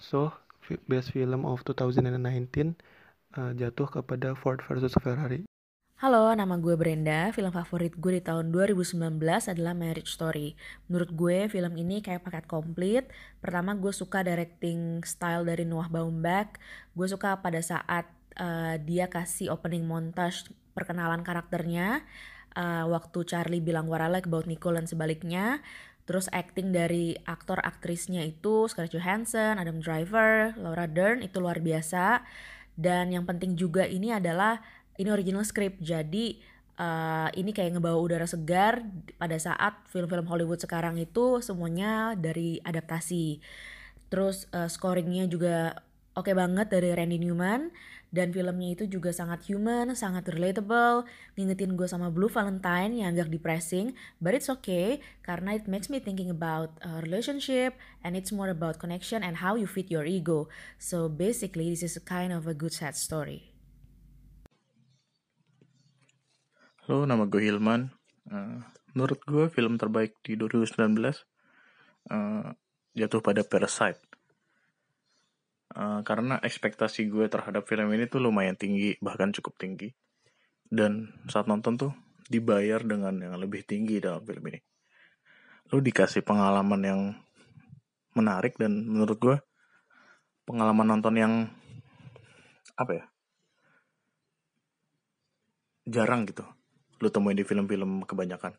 So 0.00 0.32
best 0.90 1.14
film 1.14 1.46
of 1.46 1.62
2019 1.62 2.74
uh, 3.38 3.52
jatuh 3.54 3.88
kepada 4.00 4.34
Ford 4.34 4.58
versus 4.64 4.96
Ferrari. 4.98 5.45
Halo, 6.06 6.30
nama 6.38 6.54
gue 6.54 6.78
Brenda. 6.78 7.34
Film 7.34 7.50
favorit 7.50 7.90
gue 7.98 8.12
di 8.14 8.22
tahun 8.22 8.54
2019 8.54 9.18
adalah 9.26 9.74
Marriage 9.74 10.14
Story. 10.14 10.54
Menurut 10.86 11.10
gue, 11.10 11.50
film 11.50 11.74
ini 11.74 11.98
kayak 11.98 12.22
paket 12.22 12.46
komplit. 12.46 13.10
Pertama, 13.42 13.74
gue 13.74 13.90
suka 13.90 14.22
directing 14.22 15.02
style 15.02 15.42
dari 15.42 15.66
Noah 15.66 15.90
Baumbach. 15.90 16.62
Gue 16.94 17.10
suka 17.10 17.42
pada 17.42 17.58
saat 17.58 18.06
uh, 18.38 18.78
dia 18.86 19.10
kasih 19.10 19.50
opening 19.50 19.82
montage 19.82 20.46
perkenalan 20.78 21.26
karakternya. 21.26 22.06
Uh, 22.54 22.86
waktu 22.86 23.26
Charlie 23.26 23.58
bilang 23.58 23.90
what 23.90 23.98
I 23.98 24.06
like 24.06 24.30
about 24.30 24.46
Nicole 24.46 24.78
dan 24.78 24.86
sebaliknya. 24.86 25.58
Terus 26.06 26.30
acting 26.30 26.70
dari 26.70 27.18
aktor 27.26 27.58
aktrisnya 27.66 28.22
itu 28.22 28.70
Scarlett 28.70 28.94
Johansson, 28.94 29.58
Adam 29.58 29.82
Driver, 29.82 30.54
Laura 30.54 30.86
Dern 30.86 31.26
itu 31.26 31.42
luar 31.42 31.58
biasa. 31.58 32.22
Dan 32.76 33.08
yang 33.08 33.24
penting 33.24 33.56
juga 33.56 33.88
ini 33.88 34.12
adalah 34.12 34.60
ini 34.96 35.08
original 35.12 35.44
script 35.44 35.80
jadi 35.80 36.36
uh, 36.80 37.28
ini 37.32 37.50
kayak 37.52 37.76
ngebawa 37.76 37.98
udara 38.00 38.26
segar 38.28 38.84
pada 39.16 39.36
saat 39.36 39.76
film-film 39.88 40.28
Hollywood 40.28 40.60
sekarang 40.60 41.00
itu 41.00 41.40
semuanya 41.40 42.16
dari 42.16 42.60
adaptasi 42.62 43.40
terus 44.12 44.46
uh, 44.54 44.70
scoringnya 44.70 45.26
juga 45.26 45.82
oke 46.16 46.32
okay 46.32 46.34
banget 46.36 46.72
dari 46.72 46.94
Randy 46.94 47.20
Newman 47.20 47.68
dan 48.14 48.30
filmnya 48.32 48.72
itu 48.72 48.84
juga 48.86 49.10
sangat 49.10 49.44
human, 49.50 49.92
sangat 49.92 50.30
relatable, 50.30 51.04
ngingetin 51.34 51.74
gue 51.74 51.84
sama 51.84 52.08
Blue 52.08 52.30
Valentine 52.30 53.02
yang 53.02 53.12
agak 53.12 53.28
depressing, 53.28 53.92
but 54.22 54.32
it's 54.32 54.48
okay 54.48 55.02
karena 55.26 55.58
it 55.58 55.66
makes 55.66 55.90
me 55.90 55.98
thinking 55.98 56.30
about 56.30 56.72
a 56.86 57.02
relationship 57.02 57.74
and 58.06 58.14
it's 58.14 58.30
more 58.30 58.48
about 58.48 58.78
connection 58.78 59.20
and 59.26 59.42
how 59.42 59.58
you 59.58 59.66
fit 59.66 59.90
your 59.90 60.06
ego. 60.06 60.46
So 60.78 61.10
basically 61.10 61.68
this 61.68 61.82
is 61.82 61.98
a 61.98 62.04
kind 62.04 62.30
of 62.30 62.46
a 62.46 62.54
good 62.54 62.72
sad 62.72 62.94
story. 62.94 63.55
Halo, 66.86 67.02
nama 67.02 67.26
gue 67.26 67.42
Hilman. 67.42 67.90
Uh, 68.30 68.62
menurut 68.94 69.18
gue 69.26 69.50
film 69.50 69.74
terbaik 69.74 70.22
di 70.22 70.38
2019 70.38 70.94
uh, 72.14 72.54
jatuh 72.94 73.18
pada 73.26 73.42
Parasite. 73.42 73.98
Uh, 75.74 76.06
karena 76.06 76.38
ekspektasi 76.38 77.10
gue 77.10 77.26
terhadap 77.26 77.66
film 77.66 77.90
ini 77.90 78.06
tuh 78.06 78.22
lumayan 78.22 78.54
tinggi, 78.54 78.94
bahkan 79.02 79.34
cukup 79.34 79.58
tinggi. 79.58 79.90
Dan 80.62 81.10
saat 81.26 81.50
nonton 81.50 81.74
tuh 81.74 81.90
dibayar 82.30 82.78
dengan 82.86 83.18
yang 83.18 83.34
lebih 83.34 83.66
tinggi 83.66 83.98
dalam 83.98 84.22
film 84.22 84.46
ini. 84.46 84.62
Lu 85.74 85.82
dikasih 85.82 86.22
pengalaman 86.22 86.82
yang 86.86 87.00
menarik 88.14 88.54
dan 88.62 88.86
menurut 88.86 89.18
gue 89.18 89.36
pengalaman 90.46 90.86
nonton 90.86 91.18
yang 91.18 91.50
apa 92.78 92.92
ya 92.94 93.04
jarang 95.90 96.22
gitu 96.30 96.46
lu 97.00 97.08
temuin 97.12 97.36
di 97.36 97.44
film-film 97.44 98.04
kebanyakan. 98.04 98.56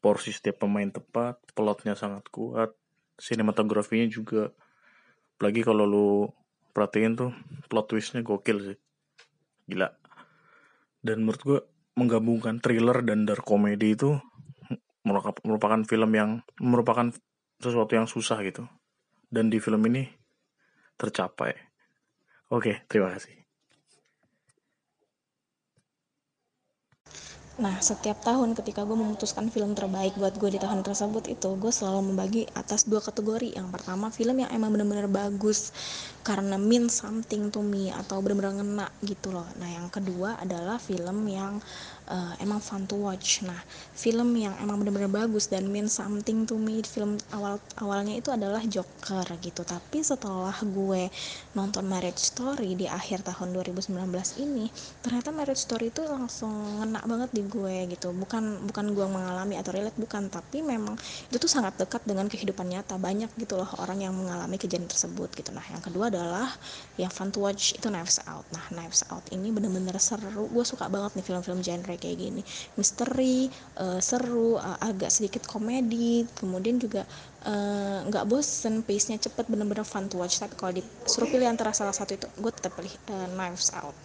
Porsi 0.00 0.32
setiap 0.32 0.64
pemain 0.64 0.88
tepat 0.88 1.36
plotnya 1.52 1.92
sangat 1.92 2.28
kuat 2.32 2.72
sinematografinya 3.20 4.08
juga. 4.08 4.52
Lagi 5.40 5.60
kalau 5.60 5.84
lu 5.84 6.08
perhatiin 6.72 7.16
tuh 7.16 7.30
plot 7.68 7.86
twistnya 7.92 8.24
gokil 8.24 8.58
sih. 8.64 8.78
Gila. 9.68 9.92
Dan 11.04 11.24
menurut 11.24 11.42
gue 11.44 11.60
menggabungkan 11.96 12.64
thriller 12.64 13.04
dan 13.04 13.28
dark 13.28 13.44
comedy 13.44 13.92
itu 13.92 14.16
merupakan 15.44 15.80
film 15.84 16.10
yang 16.16 16.30
merupakan 16.60 17.12
sesuatu 17.60 17.92
yang 17.92 18.08
susah 18.08 18.40
gitu. 18.44 18.64
Dan 19.28 19.52
di 19.52 19.60
film 19.60 19.84
ini 19.88 20.08
tercapai. 20.96 21.52
Oke 22.50 22.84
terima 22.88 23.12
kasih 23.12 23.39
Nah, 27.60 27.76
setiap 27.76 28.24
tahun 28.24 28.56
ketika 28.56 28.88
gue 28.88 28.96
memutuskan 28.96 29.52
film 29.52 29.76
terbaik 29.76 30.16
buat 30.16 30.32
gue 30.40 30.56
di 30.56 30.60
tahun 30.64 30.80
tersebut 30.80 31.28
itu, 31.28 31.60
gue 31.60 31.68
selalu 31.68 32.08
membagi 32.08 32.48
atas 32.56 32.88
dua 32.88 33.04
kategori. 33.04 33.52
Yang 33.52 33.68
pertama, 33.68 34.08
film 34.08 34.40
yang 34.40 34.48
emang 34.48 34.72
bener-bener 34.72 35.04
bagus 35.12 35.68
karena 36.24 36.56
mean 36.56 36.88
something 36.88 37.52
to 37.52 37.60
me 37.60 37.92
atau 37.92 38.24
bener-bener 38.24 38.64
ngena 38.64 38.88
gitu 39.04 39.28
loh. 39.28 39.44
Nah, 39.60 39.68
yang 39.68 39.92
kedua 39.92 40.40
adalah 40.40 40.80
film 40.80 41.28
yang 41.28 41.60
uh, 42.10 42.34
emang 42.42 42.58
fun 42.58 42.84
to 42.90 42.98
watch. 42.98 43.40
Nah, 43.46 43.56
film 43.94 44.34
yang 44.34 44.52
emang 44.58 44.82
bener-bener 44.82 45.08
bagus 45.08 45.46
dan 45.46 45.70
mean 45.70 45.86
something 45.86 46.44
to 46.44 46.58
me 46.58 46.82
film 46.82 47.16
awal 47.30 47.62
awalnya 47.78 48.18
itu 48.18 48.34
adalah 48.34 48.60
Joker 48.66 49.24
gitu. 49.38 49.62
Tapi 49.62 50.02
setelah 50.02 50.54
gue 50.60 51.06
nonton 51.54 51.86
Marriage 51.86 52.18
Story 52.18 52.74
di 52.74 52.90
akhir 52.90 53.22
tahun 53.22 53.54
2019 53.54 53.94
ini, 54.42 54.66
ternyata 55.00 55.30
Marriage 55.30 55.62
Story 55.62 55.94
itu 55.94 56.02
langsung 56.04 56.50
ngena 56.82 57.00
banget 57.06 57.30
di 57.30 57.42
gue 57.46 57.94
gitu. 57.94 58.10
Bukan 58.10 58.66
bukan 58.66 58.84
gue 58.92 59.06
mengalami 59.06 59.54
atau 59.56 59.70
relate 59.70 59.96
bukan. 59.96 60.26
Tapi 60.28 60.66
memang 60.66 60.98
itu 61.30 61.38
tuh 61.38 61.50
sangat 61.50 61.78
dekat 61.78 62.02
dengan 62.04 62.26
kehidupan 62.26 62.66
nyata. 62.66 62.98
Banyak 62.98 63.30
gitu 63.38 63.56
loh 63.56 63.70
orang 63.78 64.02
yang 64.02 64.12
mengalami 64.12 64.58
kejadian 64.58 64.90
tersebut 64.90 65.30
gitu. 65.38 65.54
Nah 65.54 65.64
yang 65.70 65.80
kedua 65.80 66.10
adalah 66.10 66.50
yang 66.98 67.08
fun 67.08 67.30
to 67.30 67.40
watch 67.40 67.78
itu 67.78 67.86
Knives 67.86 68.18
Out. 68.26 68.44
Nah 68.50 68.64
Knives 68.74 69.06
Out 69.14 69.30
ini 69.30 69.54
bener-bener 69.54 69.94
seru. 70.02 70.50
Gue 70.50 70.64
suka 70.66 70.90
banget 70.90 71.14
nih 71.20 71.24
film-film 71.24 71.60
genre 71.62 71.99
kayak 72.00 72.16
gini. 72.16 72.42
Misteri 72.80 73.52
uh, 73.76 74.00
seru 74.00 74.56
uh, 74.56 74.80
agak 74.80 75.12
sedikit 75.12 75.44
komedi 75.44 76.24
kemudian 76.34 76.80
juga 76.80 77.04
nggak 78.08 78.24
uh, 78.24 78.28
bosen 78.28 78.84
pace 78.84 79.12
nya 79.12 79.20
cepet 79.20 79.48
bener-bener 79.48 79.84
fun 79.84 80.08
to 80.08 80.16
watch. 80.16 80.40
Tapi 80.40 80.56
kalau 80.56 80.72
disuruh 80.72 81.28
pilih 81.28 81.46
antara 81.46 81.76
salah 81.76 81.92
satu 81.92 82.16
itu 82.16 82.26
gue 82.40 82.52
tetap 82.52 82.72
pilih 82.74 82.92
uh, 83.12 83.28
Knives 83.36 83.70
Out. 83.76 83.96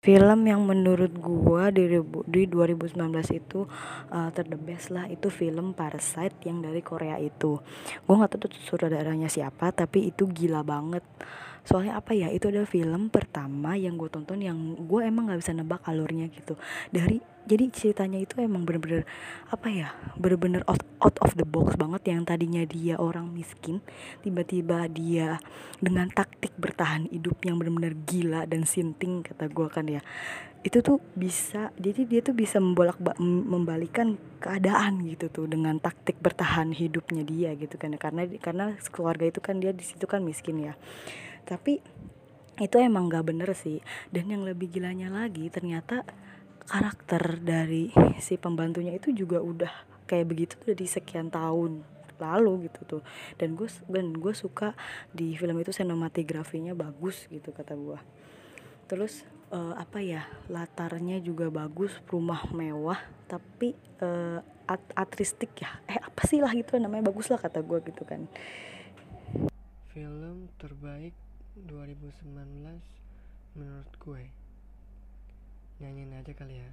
Film 0.00 0.48
yang 0.48 0.64
menurut 0.64 1.12
gua 1.20 1.68
di, 1.68 1.84
di 2.24 2.42
2019 2.48 2.96
itu 3.36 3.68
uh, 4.08 4.32
ter 4.32 4.48
the 4.48 4.56
best 4.56 4.88
lah. 4.88 5.04
Itu 5.04 5.28
film 5.28 5.76
Parasite 5.76 6.40
yang 6.48 6.64
dari 6.64 6.80
Korea 6.80 7.20
itu. 7.20 7.60
Gua 8.08 8.14
nggak 8.16 8.32
tahu 8.32 8.48
tuh 8.48 8.64
sutradaranya 8.64 9.28
siapa 9.28 9.68
tapi 9.76 10.08
itu 10.08 10.24
gila 10.24 10.64
banget 10.64 11.04
soalnya 11.64 11.96
apa 12.00 12.16
ya 12.16 12.28
itu 12.32 12.48
adalah 12.48 12.68
film 12.68 13.08
pertama 13.12 13.76
yang 13.76 13.96
gue 14.00 14.08
tonton 14.08 14.40
yang 14.40 14.56
gue 14.86 15.00
emang 15.04 15.30
nggak 15.30 15.40
bisa 15.40 15.52
nebak 15.52 15.84
alurnya 15.86 16.28
gitu. 16.32 16.56
Dari 16.90 17.20
jadi 17.50 17.66
ceritanya 17.74 18.22
itu 18.22 18.38
emang 18.38 18.62
bener-bener 18.62 19.02
apa 19.50 19.66
ya 19.66 19.90
bener-bener 20.14 20.62
out, 20.70 20.86
out 21.02 21.18
of 21.18 21.34
the 21.34 21.42
box 21.42 21.74
banget 21.74 22.14
yang 22.14 22.22
tadinya 22.22 22.62
dia 22.62 22.94
orang 22.94 23.26
miskin 23.34 23.82
tiba-tiba 24.22 24.86
dia 24.86 25.42
dengan 25.82 26.06
taktik 26.14 26.54
bertahan 26.54 27.10
hidup 27.10 27.42
yang 27.42 27.58
bener-bener 27.58 27.98
gila 28.06 28.46
dan 28.46 28.62
sinting 28.62 29.26
kata 29.26 29.50
gue 29.50 29.66
kan 29.66 29.90
ya. 29.90 29.98
Itu 30.62 30.84
tuh 30.84 31.00
bisa 31.16 31.74
jadi 31.74 32.06
dia 32.06 32.20
tuh 32.22 32.36
bisa 32.36 32.62
membolak 32.62 33.00
membalikan 33.18 34.14
keadaan 34.38 35.02
gitu 35.08 35.32
tuh 35.32 35.50
dengan 35.50 35.82
taktik 35.82 36.20
bertahan 36.22 36.70
hidupnya 36.70 37.26
dia 37.26 37.50
gitu 37.58 37.80
kan 37.80 37.96
karena 37.98 38.28
karena 38.38 38.76
keluarga 38.92 39.26
itu 39.26 39.40
kan 39.42 39.58
dia 39.58 39.74
di 39.74 39.82
situ 39.82 40.06
kan 40.06 40.22
miskin 40.22 40.62
ya. 40.62 40.78
Tapi 41.48 41.80
itu 42.60 42.76
emang 42.76 43.08
gak 43.08 43.32
bener 43.32 43.50
sih. 43.56 43.80
Dan 44.12 44.28
yang 44.28 44.44
lebih 44.44 44.68
gilanya 44.68 45.08
lagi 45.08 45.48
ternyata 45.48 46.04
karakter 46.70 47.42
dari 47.42 47.90
si 48.22 48.38
pembantunya 48.38 48.94
itu 48.94 49.10
juga 49.10 49.42
udah 49.42 50.06
kayak 50.06 50.26
begitu 50.30 50.54
dari 50.62 50.86
sekian 50.86 51.34
tahun 51.34 51.82
lalu 52.22 52.70
gitu 52.70 52.80
tuh. 52.86 53.02
Dan 53.34 53.58
gue 53.58 53.66
dan 53.90 54.14
gue 54.14 54.30
suka 54.30 54.78
di 55.10 55.34
film 55.34 55.58
itu 55.58 55.74
sinematografinya 55.74 56.78
bagus 56.78 57.26
gitu 57.26 57.50
kata 57.50 57.74
gue 57.74 57.98
terus 58.90 59.22
uh, 59.54 59.78
apa 59.78 60.02
ya 60.02 60.26
latarnya 60.50 61.22
juga 61.22 61.46
bagus 61.46 61.94
rumah 62.10 62.42
mewah 62.50 62.98
tapi 63.30 63.78
uh, 64.02 64.42
at 64.66 64.82
atristik 64.98 65.62
ya. 65.62 65.70
Eh 65.86 65.98
apa 66.02 66.26
sih 66.26 66.42
lah 66.42 66.50
gitu 66.50 66.74
namanya 66.74 67.06
bagus 67.14 67.30
lah 67.30 67.38
kata 67.38 67.62
gue 67.62 67.78
gitu 67.86 68.02
kan. 68.02 68.26
Film 69.94 70.50
terbaik 70.58 71.14
2019 71.54 72.26
menurut 73.54 73.92
gue 74.02 74.22
nyanyiin 75.80 76.12
aja 76.12 76.32
kali 76.36 76.60
ya. 76.60 76.70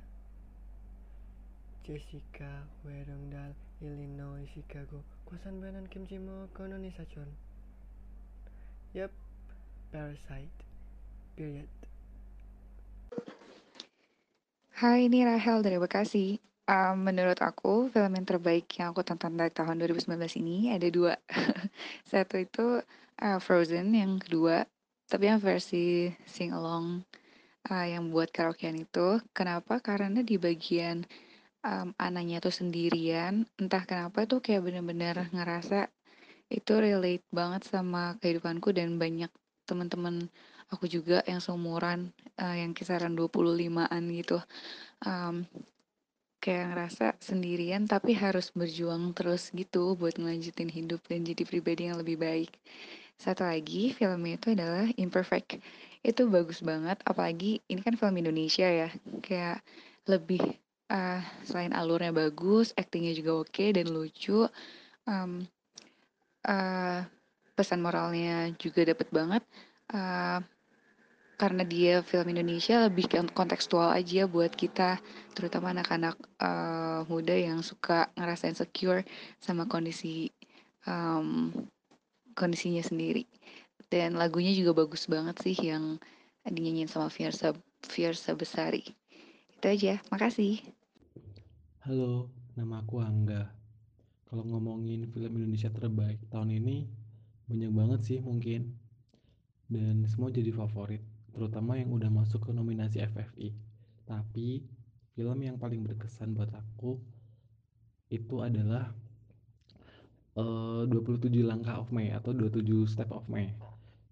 Jessica 1.87 2.67
Wedongdal 2.83 3.55
Illinois 3.79 4.43
Chicago. 4.51 4.99
Kuasan 5.23 5.63
Benan 5.63 5.87
Kim 5.87 6.03
Jimo 6.03 6.51
Kono 6.51 6.75
Nisachon 6.75 7.31
Yep 8.91 9.11
Parasite. 9.95 10.59
Period. 11.39 11.71
Hai 14.75 15.07
ini 15.07 15.23
Rahel 15.23 15.63
dari 15.63 15.79
Bekasi. 15.79 16.43
Um, 16.67 17.07
Menurut 17.07 17.39
aku 17.39 17.87
film 17.87 18.11
yang 18.11 18.27
terbaik 18.27 18.67
yang 18.75 18.91
aku 18.91 19.07
tonton 19.07 19.39
dari 19.39 19.55
tahun 19.55 19.79
2019 19.79 20.19
ini 20.43 20.75
ada 20.75 20.91
dua. 20.91 21.15
Satu 22.11 22.43
itu 22.43 22.83
uh, 23.23 23.39
Frozen 23.39 23.95
yang 23.95 24.19
kedua. 24.19 24.67
Tapi 25.07 25.31
yang 25.31 25.39
versi 25.39 26.11
sing 26.27 26.51
uh, 27.69 27.87
yang 27.87 28.09
buat 28.09 28.31
karaokean 28.31 28.77
itu. 28.87 29.21
Kenapa? 29.35 29.79
Karena 29.83 30.23
di 30.23 30.35
bagian 30.39 31.03
um, 31.63 31.91
anaknya 31.99 32.39
tuh 32.39 32.53
sendirian 32.53 33.43
entah 33.59 33.83
kenapa 33.83 34.23
tuh 34.23 34.39
kayak 34.39 34.63
bener-bener 34.63 35.27
ngerasa 35.35 35.91
itu 36.47 36.73
relate 36.79 37.27
banget 37.27 37.67
sama 37.67 38.15
kehidupanku 38.23 38.71
dan 38.71 38.95
banyak 38.95 39.31
teman-teman 39.67 40.31
aku 40.71 40.87
juga 40.87 41.19
yang 41.27 41.43
seumuran 41.43 42.15
uh, 42.39 42.55
yang 42.55 42.71
kisaran 42.71 43.15
25-an 43.15 44.03
gitu. 44.15 44.39
Um, 45.03 45.43
kayak 46.37 46.71
ngerasa 46.71 47.07
sendirian 47.19 47.89
tapi 47.89 48.15
harus 48.15 48.53
berjuang 48.55 49.11
terus 49.11 49.51
gitu 49.51 49.99
buat 49.99 50.15
ngelanjutin 50.15 50.71
hidup 50.71 51.03
dan 51.09 51.27
jadi 51.27 51.43
pribadi 51.43 51.91
yang 51.91 51.99
lebih 51.99 52.15
baik. 52.15 52.51
Satu 53.17 53.43
lagi 53.43 53.91
filmnya 53.91 54.37
itu 54.37 54.53
adalah 54.53 54.85
Imperfect. 54.95 55.59
Itu 56.07 56.31
bagus 56.31 56.63
banget, 56.63 57.03
apalagi 57.03 57.59
ini 57.67 57.83
kan 57.83 57.99
film 57.99 58.15
Indonesia 58.15 58.63
ya. 58.63 58.87
Kayak 59.19 59.59
lebih 60.07 60.39
uh, 60.87 61.19
selain 61.43 61.75
alurnya 61.75 62.15
bagus, 62.15 62.71
aktingnya 62.79 63.11
juga 63.11 63.43
oke 63.43 63.65
dan 63.75 63.91
lucu. 63.91 64.47
Um, 65.03 65.43
uh, 66.47 67.03
pesan 67.59 67.83
moralnya 67.83 68.55
juga 68.55 68.87
dapet 68.87 69.11
banget. 69.11 69.43
Uh, 69.91 70.39
karena 71.37 71.61
dia 71.61 72.01
film 72.01 72.33
Indonesia 72.33 72.89
lebih 72.89 73.05
kontekstual 73.29 73.93
aja 73.93 74.25
buat 74.25 74.49
kita 74.49 74.97
terutama 75.37 75.69
anak-anak 75.69 76.17
uh, 76.41 77.05
muda 77.05 77.37
yang 77.37 77.61
suka 77.61 78.09
ngerasa 78.17 78.49
insecure 78.49 79.05
sama 79.37 79.69
kondisi 79.69 80.33
um, 80.89 81.53
kondisinya 82.33 82.81
sendiri 82.81 83.29
dan 83.87 84.19
lagunya 84.19 84.51
juga 84.51 84.83
bagus 84.83 85.07
banget 85.07 85.35
sih 85.43 85.55
yang 85.55 85.99
dinyanyiin 86.43 86.91
sama 86.91 87.07
Fiersa 87.07 87.55
Fiersa 87.83 88.35
Besari. 88.35 88.83
Itu 89.57 89.65
aja 89.67 89.99
makasih. 90.11 90.59
Halo 91.87 92.27
nama 92.59 92.83
aku 92.83 92.99
Angga. 92.99 93.47
Kalau 94.27 94.43
ngomongin 94.43 95.07
film 95.07 95.39
Indonesia 95.39 95.71
terbaik 95.71 96.19
tahun 96.27 96.59
ini 96.59 96.87
banyak 97.47 97.71
banget 97.71 97.99
sih 98.03 98.19
mungkin. 98.19 98.75
Dan 99.67 100.07
semua 100.07 100.31
jadi 100.31 100.51
favorit 100.55 101.03
terutama 101.35 101.75
yang 101.75 101.91
udah 101.91 102.07
masuk 102.07 102.47
ke 102.47 102.51
nominasi 102.55 103.03
FFI 103.03 103.51
tapi 104.07 104.63
film 105.11 105.37
yang 105.43 105.59
paling 105.59 105.83
berkesan 105.83 106.31
buat 106.33 106.49
aku 106.55 106.97
itu 108.07 108.39
adalah 108.39 108.95
Eh, 110.37 110.85
uh, 110.85 110.85
27 110.85 111.41
langkah 111.41 111.81
of 111.81 111.89
May 111.89 112.13
atau 112.13 112.29
27 112.29 112.85
step 112.85 113.09
of 113.09 113.25
May 113.25 113.57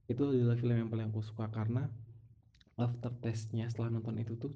itu 0.05 0.21
adalah 0.21 0.57
film 0.57 0.75
yang 0.75 0.89
paling 0.89 1.09
aku 1.09 1.21
suka 1.25 1.49
karena 1.49 1.89
after 2.75 3.11
testnya 3.23 3.65
setelah 3.71 3.97
nonton 3.97 4.19
itu 4.19 4.35
tuh 4.35 4.51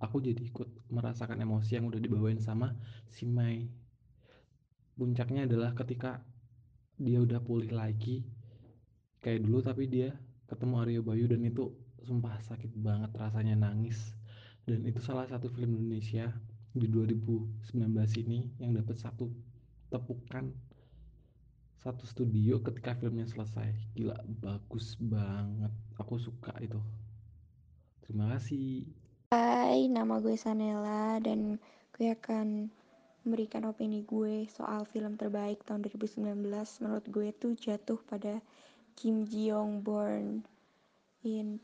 aku 0.00 0.24
jadi 0.24 0.40
ikut 0.40 0.90
merasakan 0.90 1.38
emosi 1.44 1.76
yang 1.76 1.86
udah 1.92 2.00
dibawain 2.00 2.40
sama 2.40 2.72
si 3.12 3.28
May 3.28 3.68
puncaknya 4.96 5.44
adalah 5.44 5.76
ketika 5.76 6.24
dia 7.00 7.20
udah 7.20 7.40
pulih 7.40 7.72
lagi 7.72 8.24
kayak 9.20 9.44
dulu 9.44 9.60
tapi 9.60 9.86
dia 9.86 10.16
ketemu 10.48 10.74
Aryo 10.82 11.00
Bayu 11.06 11.30
dan 11.30 11.46
itu 11.46 11.70
sumpah 12.04 12.40
sakit 12.42 12.72
banget 12.80 13.12
rasanya 13.14 13.54
nangis. 13.54 14.16
Dan 14.64 14.82
itu 14.82 14.98
salah 14.98 15.26
satu 15.30 15.46
film 15.52 15.76
Indonesia 15.76 16.30
di 16.74 16.86
2019 16.86 17.70
ini 18.22 18.50
yang 18.62 18.74
dapat 18.74 18.98
satu 18.98 19.30
tepukan 19.90 20.50
satu 21.80 22.04
studio 22.04 22.60
ketika 22.60 22.92
filmnya 22.92 23.24
selesai. 23.24 23.72
Gila 23.96 24.20
bagus 24.44 25.00
banget. 25.00 25.72
Aku 25.96 26.20
suka 26.20 26.52
itu. 26.60 26.76
Terima 28.04 28.36
kasih. 28.36 28.84
Hai 29.32 29.88
nama 29.88 30.20
gue 30.20 30.36
Sanela 30.36 31.16
dan 31.24 31.56
gue 31.96 32.12
akan 32.12 32.68
memberikan 33.24 33.64
opini 33.68 34.04
gue 34.04 34.44
soal 34.52 34.84
film 34.88 35.16
terbaik 35.16 35.64
tahun 35.64 35.84
2019 35.88 36.36
menurut 36.84 37.06
gue 37.08 37.28
tuh 37.36 37.52
jatuh 37.56 38.00
pada 38.08 38.40
Kim 38.96 39.24
Ji 39.24 39.48
Young 39.52 39.80
Born 39.80 40.44
in 41.24 41.60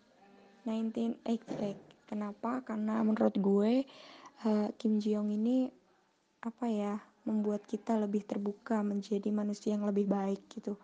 1988 0.64 2.08
kenapa? 2.08 2.64
Karena 2.64 3.04
menurut 3.04 3.36
gue 3.36 3.84
uh, 4.48 4.68
Kim 4.80 4.96
Young 4.96 5.32
ini 5.34 5.68
apa 6.40 6.66
ya 6.70 6.94
membuat 7.26 7.66
kita 7.66 7.98
lebih 7.98 8.22
terbuka 8.22 8.80
menjadi 8.86 9.28
manusia 9.34 9.74
yang 9.74 9.84
lebih 9.84 10.06
baik 10.06 10.46
gitu. 10.48 10.78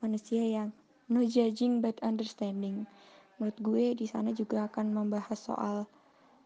Manusia 0.00 0.42
yang 0.42 0.72
no 1.12 1.20
judging 1.22 1.84
but 1.84 2.00
understanding. 2.00 2.88
Menurut 3.36 3.58
gue 3.60 3.84
di 3.94 4.06
sana 4.08 4.32
juga 4.32 4.66
akan 4.72 4.96
membahas 4.96 5.36
soal 5.36 5.84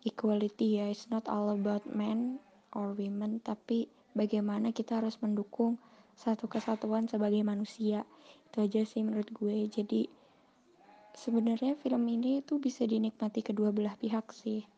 equality 0.03 0.83
ya. 0.83 0.91
It's 0.91 1.07
not 1.09 1.31
all 1.31 1.55
about 1.55 1.87
men 1.87 2.43
or 2.75 2.93
women 2.93 3.39
tapi 3.41 3.87
bagaimana 4.13 4.75
kita 4.75 4.99
harus 4.99 5.17
mendukung 5.23 5.79
satu 6.19 6.51
kesatuan 6.51 7.07
sebagai 7.07 7.41
manusia. 7.47 8.03
Itu 8.51 8.67
aja 8.67 8.83
sih 8.83 9.07
menurut 9.07 9.31
gue. 9.31 9.71
Jadi 9.71 10.11
sebenarnya 11.17 11.79
film 11.81 12.03
ini 12.11 12.45
tuh 12.45 12.61
bisa 12.61 12.85
dinikmati 12.85 13.41
kedua 13.41 13.73
belah 13.73 13.97
pihak 13.97 14.29
sih 14.37 14.76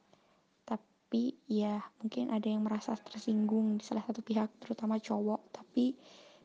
tapi 1.08 1.32
ya 1.48 1.80
mungkin 2.04 2.28
ada 2.28 2.52
yang 2.52 2.68
merasa 2.68 2.92
tersinggung 2.92 3.80
di 3.80 3.84
salah 3.88 4.04
satu 4.04 4.20
pihak 4.20 4.52
terutama 4.60 5.00
cowok 5.00 5.40
tapi 5.56 5.96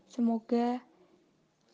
semoga 0.08 0.80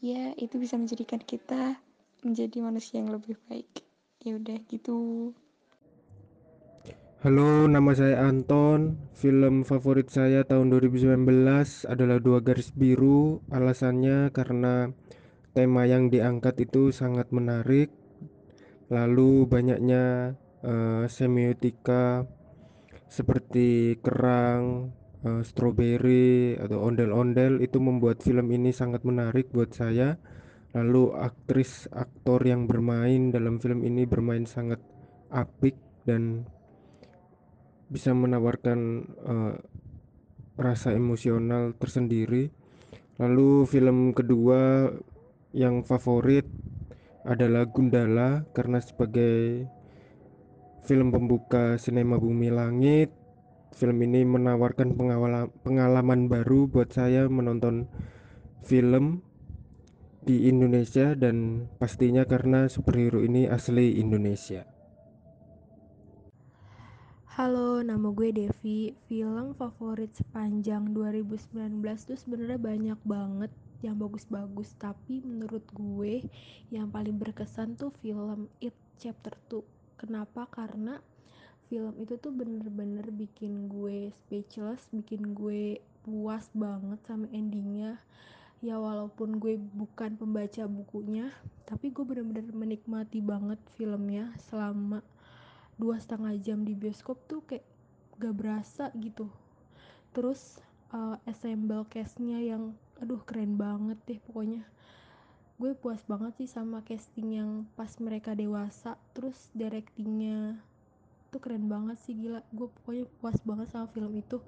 ya 0.01 0.33
itu 0.41 0.57
bisa 0.57 0.73
menjadikan 0.73 1.21
kita 1.21 1.77
menjadi 2.25 2.65
manusia 2.65 2.97
yang 2.97 3.13
lebih 3.13 3.37
baik 3.45 3.85
ya 4.25 4.41
udah 4.41 4.57
gitu 4.73 4.97
Halo, 7.21 7.69
nama 7.69 7.93
saya 7.93 8.25
Anton. 8.25 8.97
Film 9.13 9.61
favorit 9.61 10.09
saya 10.09 10.41
tahun 10.41 10.73
2019 10.73 11.29
adalah 11.85 12.17
Dua 12.17 12.41
Garis 12.41 12.73
Biru. 12.73 13.43
Alasannya 13.53 14.33
karena 14.33 14.89
tema 15.53 15.85
yang 15.85 16.09
diangkat 16.09 16.65
itu 16.65 16.89
sangat 16.89 17.29
menarik. 17.29 17.93
Lalu 18.89 19.45
banyaknya 19.45 20.33
uh, 20.63 21.05
semiotika 21.11 22.23
seperti 23.09 23.97
kerang, 23.99 24.93
uh, 25.25 25.41
stroberi 25.41 26.55
atau 26.61 26.85
ondel-ondel 26.85 27.59
itu 27.59 27.81
membuat 27.81 28.21
film 28.21 28.53
ini 28.53 28.69
sangat 28.69 29.03
menarik 29.03 29.49
buat 29.49 29.73
saya. 29.73 30.15
Lalu 30.77 31.17
aktris 31.17 31.89
aktor 31.89 32.45
yang 32.45 32.69
bermain 32.69 33.33
dalam 33.33 33.57
film 33.57 33.81
ini 33.81 34.05
bermain 34.05 34.45
sangat 34.45 34.77
apik 35.33 35.73
dan 36.05 36.45
bisa 37.89 38.13
menawarkan 38.13 39.09
uh, 39.25 39.53
rasa 40.61 40.93
emosional 40.93 41.73
tersendiri. 41.73 42.53
Lalu 43.17 43.65
film 43.65 44.13
kedua 44.13 44.93
yang 45.57 45.81
favorit 45.81 46.45
adalah 47.25 47.65
Gundala 47.65 48.45
karena 48.53 48.77
sebagai 48.79 49.65
film 50.89 51.13
pembuka 51.13 51.77
sinema 51.77 52.17
Bumi 52.17 52.49
Langit, 52.49 53.13
film 53.77 54.01
ini 54.01 54.25
menawarkan 54.25 54.97
pengalaman 55.61 56.25
baru 56.25 56.65
buat 56.65 56.89
saya 56.89 57.29
menonton 57.29 57.85
film 58.65 59.21
di 60.25 60.49
Indonesia 60.49 61.13
dan 61.13 61.69
pastinya 61.77 62.25
karena 62.25 62.65
superhero 62.65 63.21
ini 63.21 63.45
asli 63.45 64.01
Indonesia. 64.01 64.65
Halo, 67.37 67.85
nama 67.85 68.09
gue 68.09 68.33
Devi. 68.33 68.97
Film 69.05 69.53
favorit 69.61 70.09
sepanjang 70.17 70.89
2019 70.97 71.85
tuh 72.01 72.17
sebenarnya 72.17 72.57
banyak 72.57 72.99
banget 73.05 73.53
yang 73.85 73.93
bagus-bagus, 74.01 74.73
tapi 74.81 75.21
menurut 75.21 75.69
gue 75.69 76.25
yang 76.73 76.89
paling 76.89 77.21
berkesan 77.21 77.77
tuh 77.77 77.93
film 78.01 78.49
It 78.57 78.73
Chapter 78.97 79.37
2. 79.53 79.78
Kenapa? 79.99 80.47
Karena 80.47 80.97
film 81.67 81.93
itu 81.99 82.15
tuh 82.15 82.31
bener-bener 82.31 83.03
bikin 83.11 83.67
gue 83.67 84.09
speechless, 84.25 84.87
bikin 84.95 85.35
gue 85.35 85.83
puas 86.07 86.47
banget 86.55 87.03
sama 87.03 87.27
endingnya. 87.35 87.99
Ya 88.63 88.79
walaupun 88.79 89.43
gue 89.43 89.59
bukan 89.75 90.15
pembaca 90.15 90.63
bukunya, 90.67 91.31
tapi 91.67 91.91
gue 91.91 92.07
bener-bener 92.07 92.47
menikmati 92.55 93.19
banget 93.19 93.59
filmnya 93.75 94.31
selama 94.49 95.03
dua 95.79 95.95
setengah 95.95 96.35
jam 96.43 96.67
di 96.67 96.75
bioskop 96.75 97.19
tuh 97.27 97.39
kayak 97.47 97.63
gak 98.19 98.35
berasa 98.35 98.91
gitu 98.99 99.31
terus 100.11 100.59
uh, 100.91 101.15
assemble 101.23 101.87
castnya 101.87 102.43
yang 102.43 102.75
aduh 102.99 103.23
keren 103.23 103.55
banget 103.55 103.95
deh 104.03 104.19
pokoknya 104.19 104.67
gue 105.59 105.75
puas 105.75 105.99
banget 106.07 106.39
sih 106.39 106.47
sama 106.47 106.79
casting 106.87 107.35
yang 107.35 107.67
pas 107.75 107.91
mereka 107.99 108.31
dewasa 108.31 108.95
terus 109.11 109.51
directingnya 109.51 110.55
tuh 111.35 111.43
keren 111.43 111.67
banget 111.67 111.99
sih 111.99 112.15
gila. 112.15 112.39
Gue 112.55 112.71
pokoknya 112.71 113.03
puas 113.19 113.35
banget 113.43 113.67
sama 113.67 113.91
film 113.91 114.15
itu. 114.15 114.39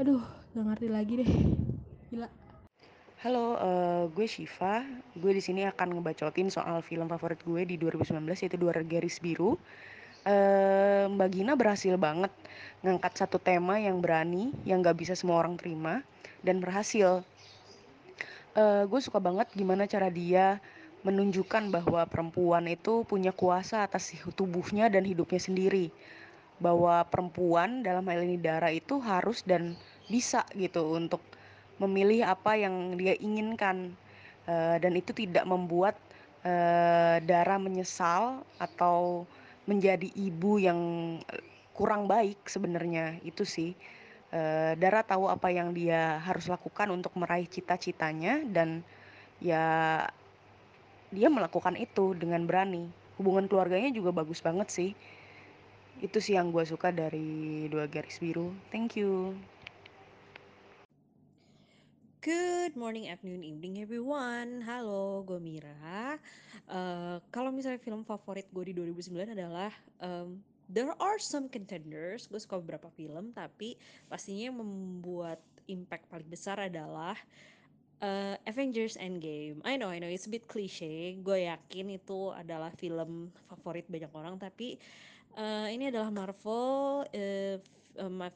Aduh 0.00 0.24
gak 0.56 0.64
ngerti 0.72 0.88
lagi 0.88 1.14
deh. 1.20 1.32
Gila. 2.08 2.28
Halo, 3.20 3.60
uh, 3.60 4.04
gue 4.16 4.24
Shiva. 4.24 4.88
Gue 5.20 5.36
di 5.36 5.44
sini 5.44 5.68
akan 5.68 6.00
ngebacotin 6.00 6.48
soal 6.48 6.80
film 6.80 7.04
favorit 7.04 7.36
gue 7.44 7.68
di 7.68 7.76
2019 7.76 8.24
yaitu 8.40 8.56
Dua 8.56 8.72
Garis 8.80 9.20
Biru. 9.20 9.60
Uh, 10.24 11.12
Mbak 11.12 11.28
Gina 11.28 11.52
berhasil 11.60 11.92
banget 12.00 12.32
ngangkat 12.80 13.12
satu 13.20 13.36
tema 13.36 13.76
yang 13.76 14.00
berani, 14.00 14.56
yang 14.64 14.80
gak 14.80 14.96
bisa 14.96 15.12
semua 15.12 15.44
orang 15.44 15.60
terima, 15.60 16.00
dan 16.40 16.64
berhasil. 16.64 17.20
Uh, 18.50 18.82
gue 18.90 18.98
suka 18.98 19.22
banget 19.22 19.46
gimana 19.54 19.86
cara 19.86 20.10
dia 20.10 20.58
menunjukkan 21.06 21.70
bahwa 21.70 22.02
perempuan 22.04 22.66
itu 22.68 23.06
punya 23.08 23.30
kuasa 23.32 23.86
atas 23.86 24.12
tubuhnya 24.34 24.90
dan 24.90 25.06
hidupnya 25.06 25.40
sendiri. 25.40 25.94
Bahwa 26.60 27.06
perempuan 27.08 27.80
dalam 27.80 28.04
hal 28.10 28.26
ini 28.26 28.36
Dara 28.36 28.68
itu 28.68 29.00
harus 29.00 29.40
dan 29.46 29.78
bisa 30.10 30.44
gitu 30.58 30.98
untuk 30.98 31.22
memilih 31.80 32.26
apa 32.28 32.58
yang 32.58 32.98
dia 32.98 33.16
inginkan. 33.16 33.94
Uh, 34.50 34.76
dan 34.82 34.96
itu 34.98 35.14
tidak 35.14 35.46
membuat 35.46 35.94
uh, 36.44 37.22
Dara 37.22 37.56
menyesal 37.60 38.42
atau 38.58 39.24
menjadi 39.68 40.08
ibu 40.18 40.58
yang 40.58 40.80
eh, 41.30 41.44
kurang 41.76 42.10
baik 42.10 42.42
sebenarnya 42.50 43.22
itu 43.22 43.46
sih 43.46 43.70
uh, 44.34 44.72
Dara 44.78 45.02
tahu 45.02 45.30
apa 45.30 45.50
yang 45.50 45.74
dia 45.74 46.18
harus 46.22 46.46
lakukan 46.50 46.90
untuk 46.90 47.14
meraih 47.18 47.46
cita-citanya 47.46 48.42
dan 48.46 48.82
ya 49.42 50.04
dia 51.10 51.28
melakukan 51.28 51.74
itu 51.74 52.14
dengan 52.14 52.46
berani 52.46 52.86
hubungan 53.18 53.50
keluarganya 53.50 53.90
juga 53.90 54.14
bagus 54.14 54.38
banget 54.40 54.68
sih 54.70 54.90
itu 56.00 56.16
sih 56.16 56.38
yang 56.38 56.48
gue 56.48 56.64
suka 56.64 56.88
dari 56.94 57.68
dua 57.68 57.84
garis 57.90 58.16
biru 58.22 58.54
thank 58.72 58.96
you 58.96 59.36
Good 62.20 62.76
morning, 62.76 63.08
afternoon, 63.08 63.40
evening 63.40 63.80
everyone. 63.80 64.60
Halo, 64.60 65.24
gue 65.24 65.40
Mira. 65.40 66.20
Uh, 66.68 67.16
kalau 67.32 67.48
misalnya 67.48 67.80
film 67.80 68.04
favorit 68.04 68.44
gue 68.52 68.60
di 68.60 68.76
2009 68.76 69.32
adalah 69.32 69.72
um, 70.04 70.36
There 70.70 70.94
are 71.02 71.18
some 71.18 71.50
contenders. 71.50 72.30
Gue 72.30 72.38
suka 72.38 72.62
beberapa 72.62 72.86
film, 72.94 73.34
tapi 73.34 73.74
pastinya 74.06 74.54
yang 74.54 74.62
membuat 74.62 75.42
impact 75.66 76.06
paling 76.06 76.30
besar 76.30 76.62
adalah 76.62 77.18
uh, 77.98 78.38
Avengers 78.46 78.94
Endgame. 78.94 79.58
I 79.66 79.74
know, 79.74 79.90
I 79.90 79.98
know, 79.98 80.06
it's 80.06 80.26
a 80.26 80.32
bit 80.32 80.46
cliche. 80.46 81.18
Gue 81.20 81.50
yakin 81.50 81.98
itu 81.98 82.30
adalah 82.30 82.70
film 82.78 83.34
favorit 83.50 83.86
banyak 83.90 84.12
orang, 84.14 84.38
tapi 84.38 84.78
uh, 85.34 85.66
ini 85.66 85.90
adalah 85.90 86.10
Marvel. 86.14 87.06
Uh, 87.10 87.58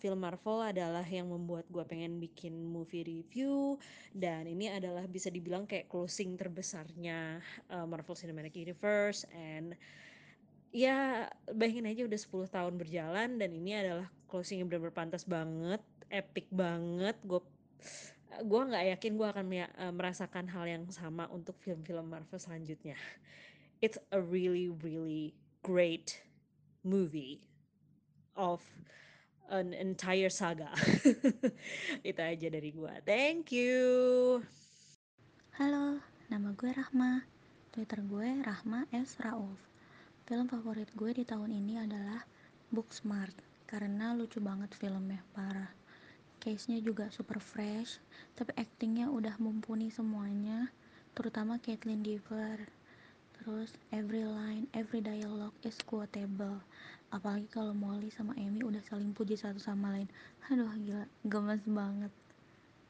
film 0.02 0.20
Marvel 0.20 0.60
adalah 0.60 1.06
yang 1.06 1.30
membuat 1.30 1.64
gue 1.70 1.80
pengen 1.86 2.18
bikin 2.20 2.52
movie 2.52 3.06
review 3.06 3.78
dan 4.12 4.44
ini 4.44 4.68
adalah 4.68 5.06
bisa 5.08 5.30
dibilang 5.32 5.64
kayak 5.64 5.88
closing 5.88 6.36
terbesarnya 6.36 7.38
uh, 7.72 7.86
Marvel 7.86 8.18
Cinematic 8.18 8.58
Universe 8.58 9.24
and 9.32 9.78
ya 10.74 11.30
bayangin 11.54 11.86
aja 11.86 12.02
udah 12.02 12.18
10 12.18 12.50
tahun 12.50 12.74
berjalan 12.74 13.38
dan 13.38 13.50
ini 13.54 13.78
adalah 13.78 14.10
closing 14.26 14.58
yang 14.58 14.66
benar-benar 14.66 14.96
pantas 15.06 15.22
banget 15.22 15.78
epic 16.10 16.50
banget 16.50 17.14
gue 17.22 17.38
gue 18.42 18.62
nggak 18.66 18.98
yakin 18.98 19.12
gue 19.14 19.28
akan 19.30 19.46
merasakan 19.94 20.50
hal 20.50 20.66
yang 20.66 20.82
sama 20.90 21.30
untuk 21.30 21.54
film-film 21.62 22.10
Marvel 22.10 22.42
selanjutnya 22.42 22.98
it's 23.78 23.94
a 24.10 24.18
really 24.18 24.66
really 24.82 25.30
great 25.62 26.18
movie 26.82 27.38
of 28.34 28.60
an 29.48 29.72
entire 29.72 30.32
saga. 30.32 30.72
Itu 32.08 32.20
aja 32.20 32.48
dari 32.48 32.70
gue. 32.72 32.94
Thank 33.04 33.52
you. 33.52 34.40
Halo, 35.60 36.00
nama 36.32 36.50
gue 36.56 36.70
Rahma. 36.72 37.24
Twitter 37.70 38.00
gue 38.06 38.28
Rahma 38.42 38.86
S 38.94 39.18
Rauf. 39.20 39.73
Film 40.24 40.48
favorit 40.48 40.88
gue 40.96 41.10
di 41.12 41.24
tahun 41.24 41.52
ini 41.52 41.80
adalah 41.80 42.24
Booksmart 42.72 43.36
karena 43.68 44.16
lucu 44.16 44.40
banget 44.40 44.72
filmnya, 44.76 45.20
parah. 45.36 45.72
Case-nya 46.40 46.80
juga 46.80 47.08
super 47.08 47.40
fresh, 47.40 48.00
tapi 48.36 48.52
actingnya 48.56 49.08
udah 49.08 49.36
mumpuni 49.40 49.88
semuanya, 49.88 50.68
terutama 51.16 51.56
Caitlin 51.60 52.04
Dever. 52.04 52.68
Terus 53.40 53.76
every 53.92 54.24
line, 54.24 54.68
every 54.72 55.04
dialogue 55.04 55.56
is 55.64 55.76
quotable 55.84 56.60
apalagi 57.14 57.46
kalau 57.46 57.70
Molly 57.70 58.10
sama 58.10 58.34
Amy 58.34 58.66
udah 58.66 58.82
saling 58.90 59.14
puji 59.14 59.38
satu 59.38 59.62
sama 59.62 59.94
lain 59.94 60.10
aduh 60.50 60.66
gila 60.82 61.06
gemes 61.22 61.62
banget 61.62 62.10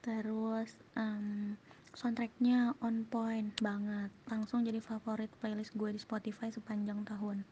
terus 0.01 0.73
um, 0.97 1.61
soundtracknya 1.95 2.75
on 2.83 3.07
point 3.07 3.55
banget. 3.63 4.11
Langsung 4.27 4.67
jadi 4.67 4.83
favorit 4.83 5.31
playlist 5.39 5.75
gue 5.79 5.95
di 5.95 6.01
Spotify 6.03 6.51
sepanjang 6.51 7.07
tahun. 7.07 7.47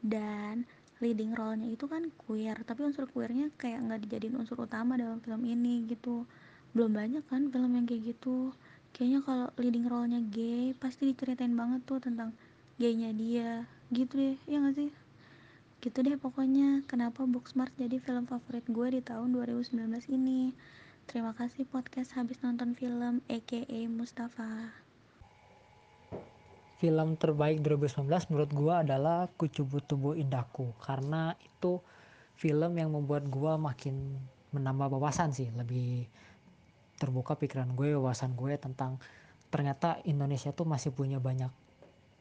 Dan 0.00 0.64
leading 0.98 1.36
role-nya 1.36 1.70
itu 1.70 1.86
kan 1.86 2.10
queer 2.26 2.58
tapi 2.66 2.82
unsur 2.82 3.06
queernya 3.06 3.54
kayak 3.54 3.86
nggak 3.86 4.00
dijadiin 4.08 4.34
unsur 4.34 4.58
utama 4.58 4.96
dalam 4.98 5.20
film 5.20 5.44
ini 5.44 5.86
gitu. 5.86 6.24
Belum 6.72 6.90
banyak 6.96 7.22
kan 7.28 7.52
film 7.52 7.76
yang 7.76 7.86
kayak 7.86 8.16
gitu. 8.16 8.50
Kayaknya 8.96 9.20
kalau 9.22 9.46
leading 9.60 9.86
role-nya 9.86 10.20
gay 10.32 10.72
pasti 10.74 11.12
diceritain 11.12 11.52
banget 11.52 11.84
tuh 11.84 12.00
tentang 12.00 12.32
gaynya 12.80 13.12
dia. 13.12 13.68
Gitu 13.92 14.12
deh 14.16 14.36
ya 14.48 14.64
gak 14.64 14.74
sih? 14.74 14.90
Gitu 15.78 15.98
deh 16.02 16.18
pokoknya 16.18 16.82
kenapa 16.90 17.22
Booksmart 17.22 17.70
jadi 17.78 18.02
film 18.02 18.26
favorit 18.26 18.66
gue 18.66 18.98
di 18.98 19.00
tahun 19.04 19.30
2019 19.30 19.78
ini 20.10 20.50
terima 21.08 21.32
kasih 21.32 21.64
podcast 21.64 22.12
habis 22.20 22.36
nonton 22.44 22.76
film 22.76 23.24
aka 23.32 23.64
Mustafa. 23.88 24.76
Film 26.76 27.16
terbaik 27.16 27.64
2019 27.64 28.28
menurut 28.28 28.52
gue 28.52 28.74
adalah 28.76 29.24
Kucubu 29.40 29.80
Tubuh 29.80 30.12
Indahku 30.20 30.76
karena 30.84 31.32
itu 31.40 31.80
film 32.36 32.76
yang 32.76 32.92
membuat 32.92 33.24
gue 33.24 33.52
makin 33.56 34.20
menambah 34.52 35.00
wawasan 35.00 35.32
sih. 35.32 35.48
Lebih 35.48 36.04
terbuka 37.00 37.40
pikiran 37.40 37.72
gue 37.72 37.96
wawasan 37.96 38.36
gue 38.36 38.60
tentang 38.60 39.00
ternyata 39.48 40.04
Indonesia 40.04 40.52
tuh 40.52 40.68
masih 40.68 40.92
punya 40.92 41.16
banyak 41.16 41.48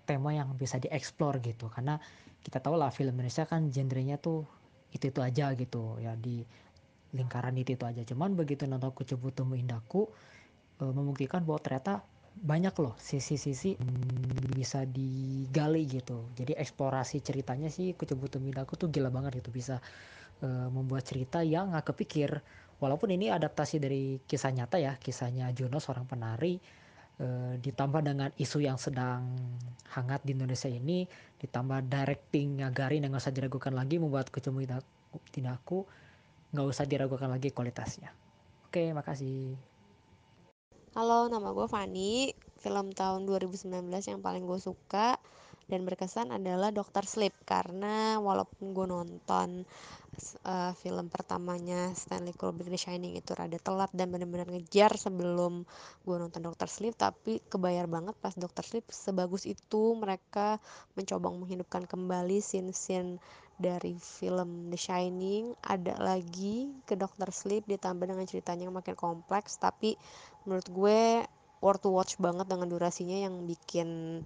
tema 0.08 0.32
yang 0.32 0.56
bisa 0.56 0.80
dieksplor 0.80 1.44
gitu. 1.44 1.68
Karena 1.68 2.00
kita 2.40 2.64
tahu 2.64 2.80
lah 2.80 2.96
film 2.96 3.20
Indonesia 3.20 3.44
kan 3.44 3.68
genrenya 3.68 4.16
tuh 4.16 4.48
itu 4.96 5.12
itu 5.12 5.20
aja 5.20 5.52
gitu. 5.60 6.00
Ya 6.00 6.16
di 6.16 6.48
lingkaran 7.16 7.56
itu 7.56 7.76
itu 7.78 7.86
aja. 7.88 8.02
Cuman 8.04 8.36
begitu 8.36 8.68
nonton 8.68 8.92
Kucubu 8.92 9.32
Tumbuh 9.32 9.56
Indahku 9.56 10.10
e, 10.80 10.84
membuktikan 10.84 11.44
bahwa 11.48 11.60
ternyata 11.64 12.04
banyak 12.38 12.76
loh 12.78 12.94
sisi-sisi 13.02 13.74
bisa 14.54 14.86
digali 14.86 15.90
gitu. 15.90 16.30
Jadi 16.38 16.54
eksplorasi 16.54 17.24
ceritanya 17.24 17.72
sih 17.72 17.96
Kucubu 17.96 18.28
Tumbuh 18.28 18.52
Indahku 18.52 18.76
tuh 18.76 18.92
gila 18.92 19.08
banget 19.08 19.40
gitu. 19.40 19.54
Bisa 19.54 19.80
e, 20.44 20.48
membuat 20.48 21.08
cerita 21.08 21.46
yang 21.46 21.72
nggak 21.72 21.96
kepikir. 21.96 22.44
Walaupun 22.78 23.10
ini 23.10 23.34
adaptasi 23.34 23.82
dari 23.82 24.22
kisah 24.22 24.54
nyata 24.54 24.78
ya 24.78 24.94
kisahnya 25.02 25.50
Juno 25.50 25.82
seorang 25.82 26.06
penari 26.06 26.62
e, 27.18 27.58
ditambah 27.58 28.02
dengan 28.06 28.30
isu 28.38 28.62
yang 28.62 28.78
sedang 28.78 29.34
hangat 29.98 30.22
di 30.22 30.38
Indonesia 30.38 30.70
ini 30.70 31.10
ditambah 31.42 31.90
directing 31.90 32.62
Garin 32.70 33.06
yang 33.06 33.18
gak 33.18 33.30
usah 33.30 33.34
diragukan 33.34 33.74
lagi 33.74 33.98
membuat 33.98 34.30
kecemu 34.30 34.78
tindaku 35.34 35.86
nggak 36.52 36.68
usah 36.68 36.86
diragukan 36.88 37.28
lagi 37.28 37.52
kualitasnya. 37.52 38.12
Oke 38.68 38.92
makasih. 38.96 39.56
Halo, 40.98 41.30
nama 41.30 41.54
gue 41.54 41.68
Fani. 41.70 42.32
Film 42.58 42.90
tahun 42.90 43.30
2019 43.30 43.70
yang 44.10 44.20
paling 44.26 44.50
gue 44.50 44.58
suka 44.58 45.22
dan 45.68 45.86
berkesan 45.86 46.34
adalah 46.34 46.74
Doctor 46.74 47.06
Sleep. 47.06 47.36
Karena 47.46 48.18
walaupun 48.18 48.74
gue 48.74 48.88
nonton 48.90 49.68
uh, 50.48 50.74
film 50.74 51.08
pertamanya 51.12 51.94
Stanley 51.94 52.34
Kubrick 52.34 52.74
The 52.74 52.80
Shining 52.80 53.14
itu 53.14 53.38
rada 53.38 53.60
telat 53.62 53.92
dan 53.94 54.10
benar-benar 54.10 54.50
ngejar 54.50 54.98
sebelum 54.98 55.68
gue 56.04 56.16
nonton 56.18 56.42
Doctor 56.42 56.66
Sleep 56.72 56.98
tapi 56.98 57.44
kebayar 57.46 57.86
banget 57.86 58.18
pas 58.18 58.34
Doctor 58.34 58.66
Sleep 58.66 58.86
sebagus 58.90 59.46
itu 59.46 59.94
mereka 59.94 60.58
mencoba 60.98 61.30
menghidupkan 61.30 61.86
kembali 61.86 62.42
scene-scene 62.42 63.22
dari 63.58 63.98
film 63.98 64.70
The 64.70 64.78
Shining 64.78 65.58
ada 65.66 65.98
lagi 65.98 66.70
ke 66.86 66.94
Doctor 66.94 67.34
Sleep 67.34 67.66
ditambah 67.66 68.06
dengan 68.06 68.30
ceritanya 68.30 68.70
yang 68.70 68.78
makin 68.78 68.94
kompleks 68.94 69.58
tapi 69.58 69.98
menurut 70.46 70.70
gue 70.70 71.26
worth 71.62 71.82
to 71.82 71.90
watch 71.90 72.22
banget 72.22 72.46
dengan 72.46 72.70
durasinya 72.70 73.18
yang 73.18 73.50
bikin 73.50 74.22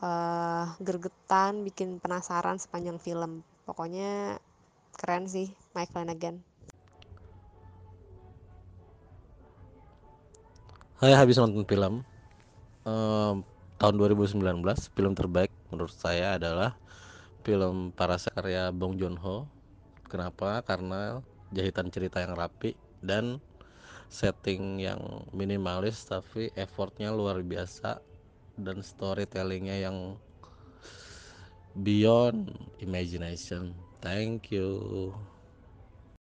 uh, 0.00 0.72
gergetan 0.80 1.62
bikin 1.62 2.00
penasaran 2.00 2.56
sepanjang 2.56 2.96
film. 2.96 3.44
Pokoknya 3.68 4.40
keren 4.96 5.28
sih 5.28 5.52
Mike 5.76 5.92
Flanagan. 5.92 6.40
Hai 11.04 11.12
habis 11.12 11.36
nonton 11.36 11.68
film 11.68 12.00
uh, 12.88 13.36
tahun 13.76 13.94
2019 14.00 14.40
film 14.96 15.12
terbaik 15.12 15.52
menurut 15.68 15.92
saya 15.92 16.40
adalah 16.40 16.78
film 17.44 17.92
Parasite 17.92 18.32
karya 18.32 18.72
Bong 18.72 18.96
Joon 18.96 19.20
Ho 19.20 19.44
kenapa? 20.08 20.64
Karena 20.64 21.20
jahitan 21.52 21.92
cerita 21.92 22.24
yang 22.24 22.32
rapi 22.32 22.72
dan 23.04 23.38
setting 24.08 24.80
yang 24.80 25.28
minimalis 25.36 26.08
tapi 26.08 26.48
effortnya 26.56 27.12
luar 27.12 27.44
biasa 27.44 28.00
dan 28.56 28.80
storytellingnya 28.80 29.84
yang 29.84 30.16
beyond 31.84 32.48
imagination. 32.80 33.76
Thank 34.00 34.54
you 34.54 35.12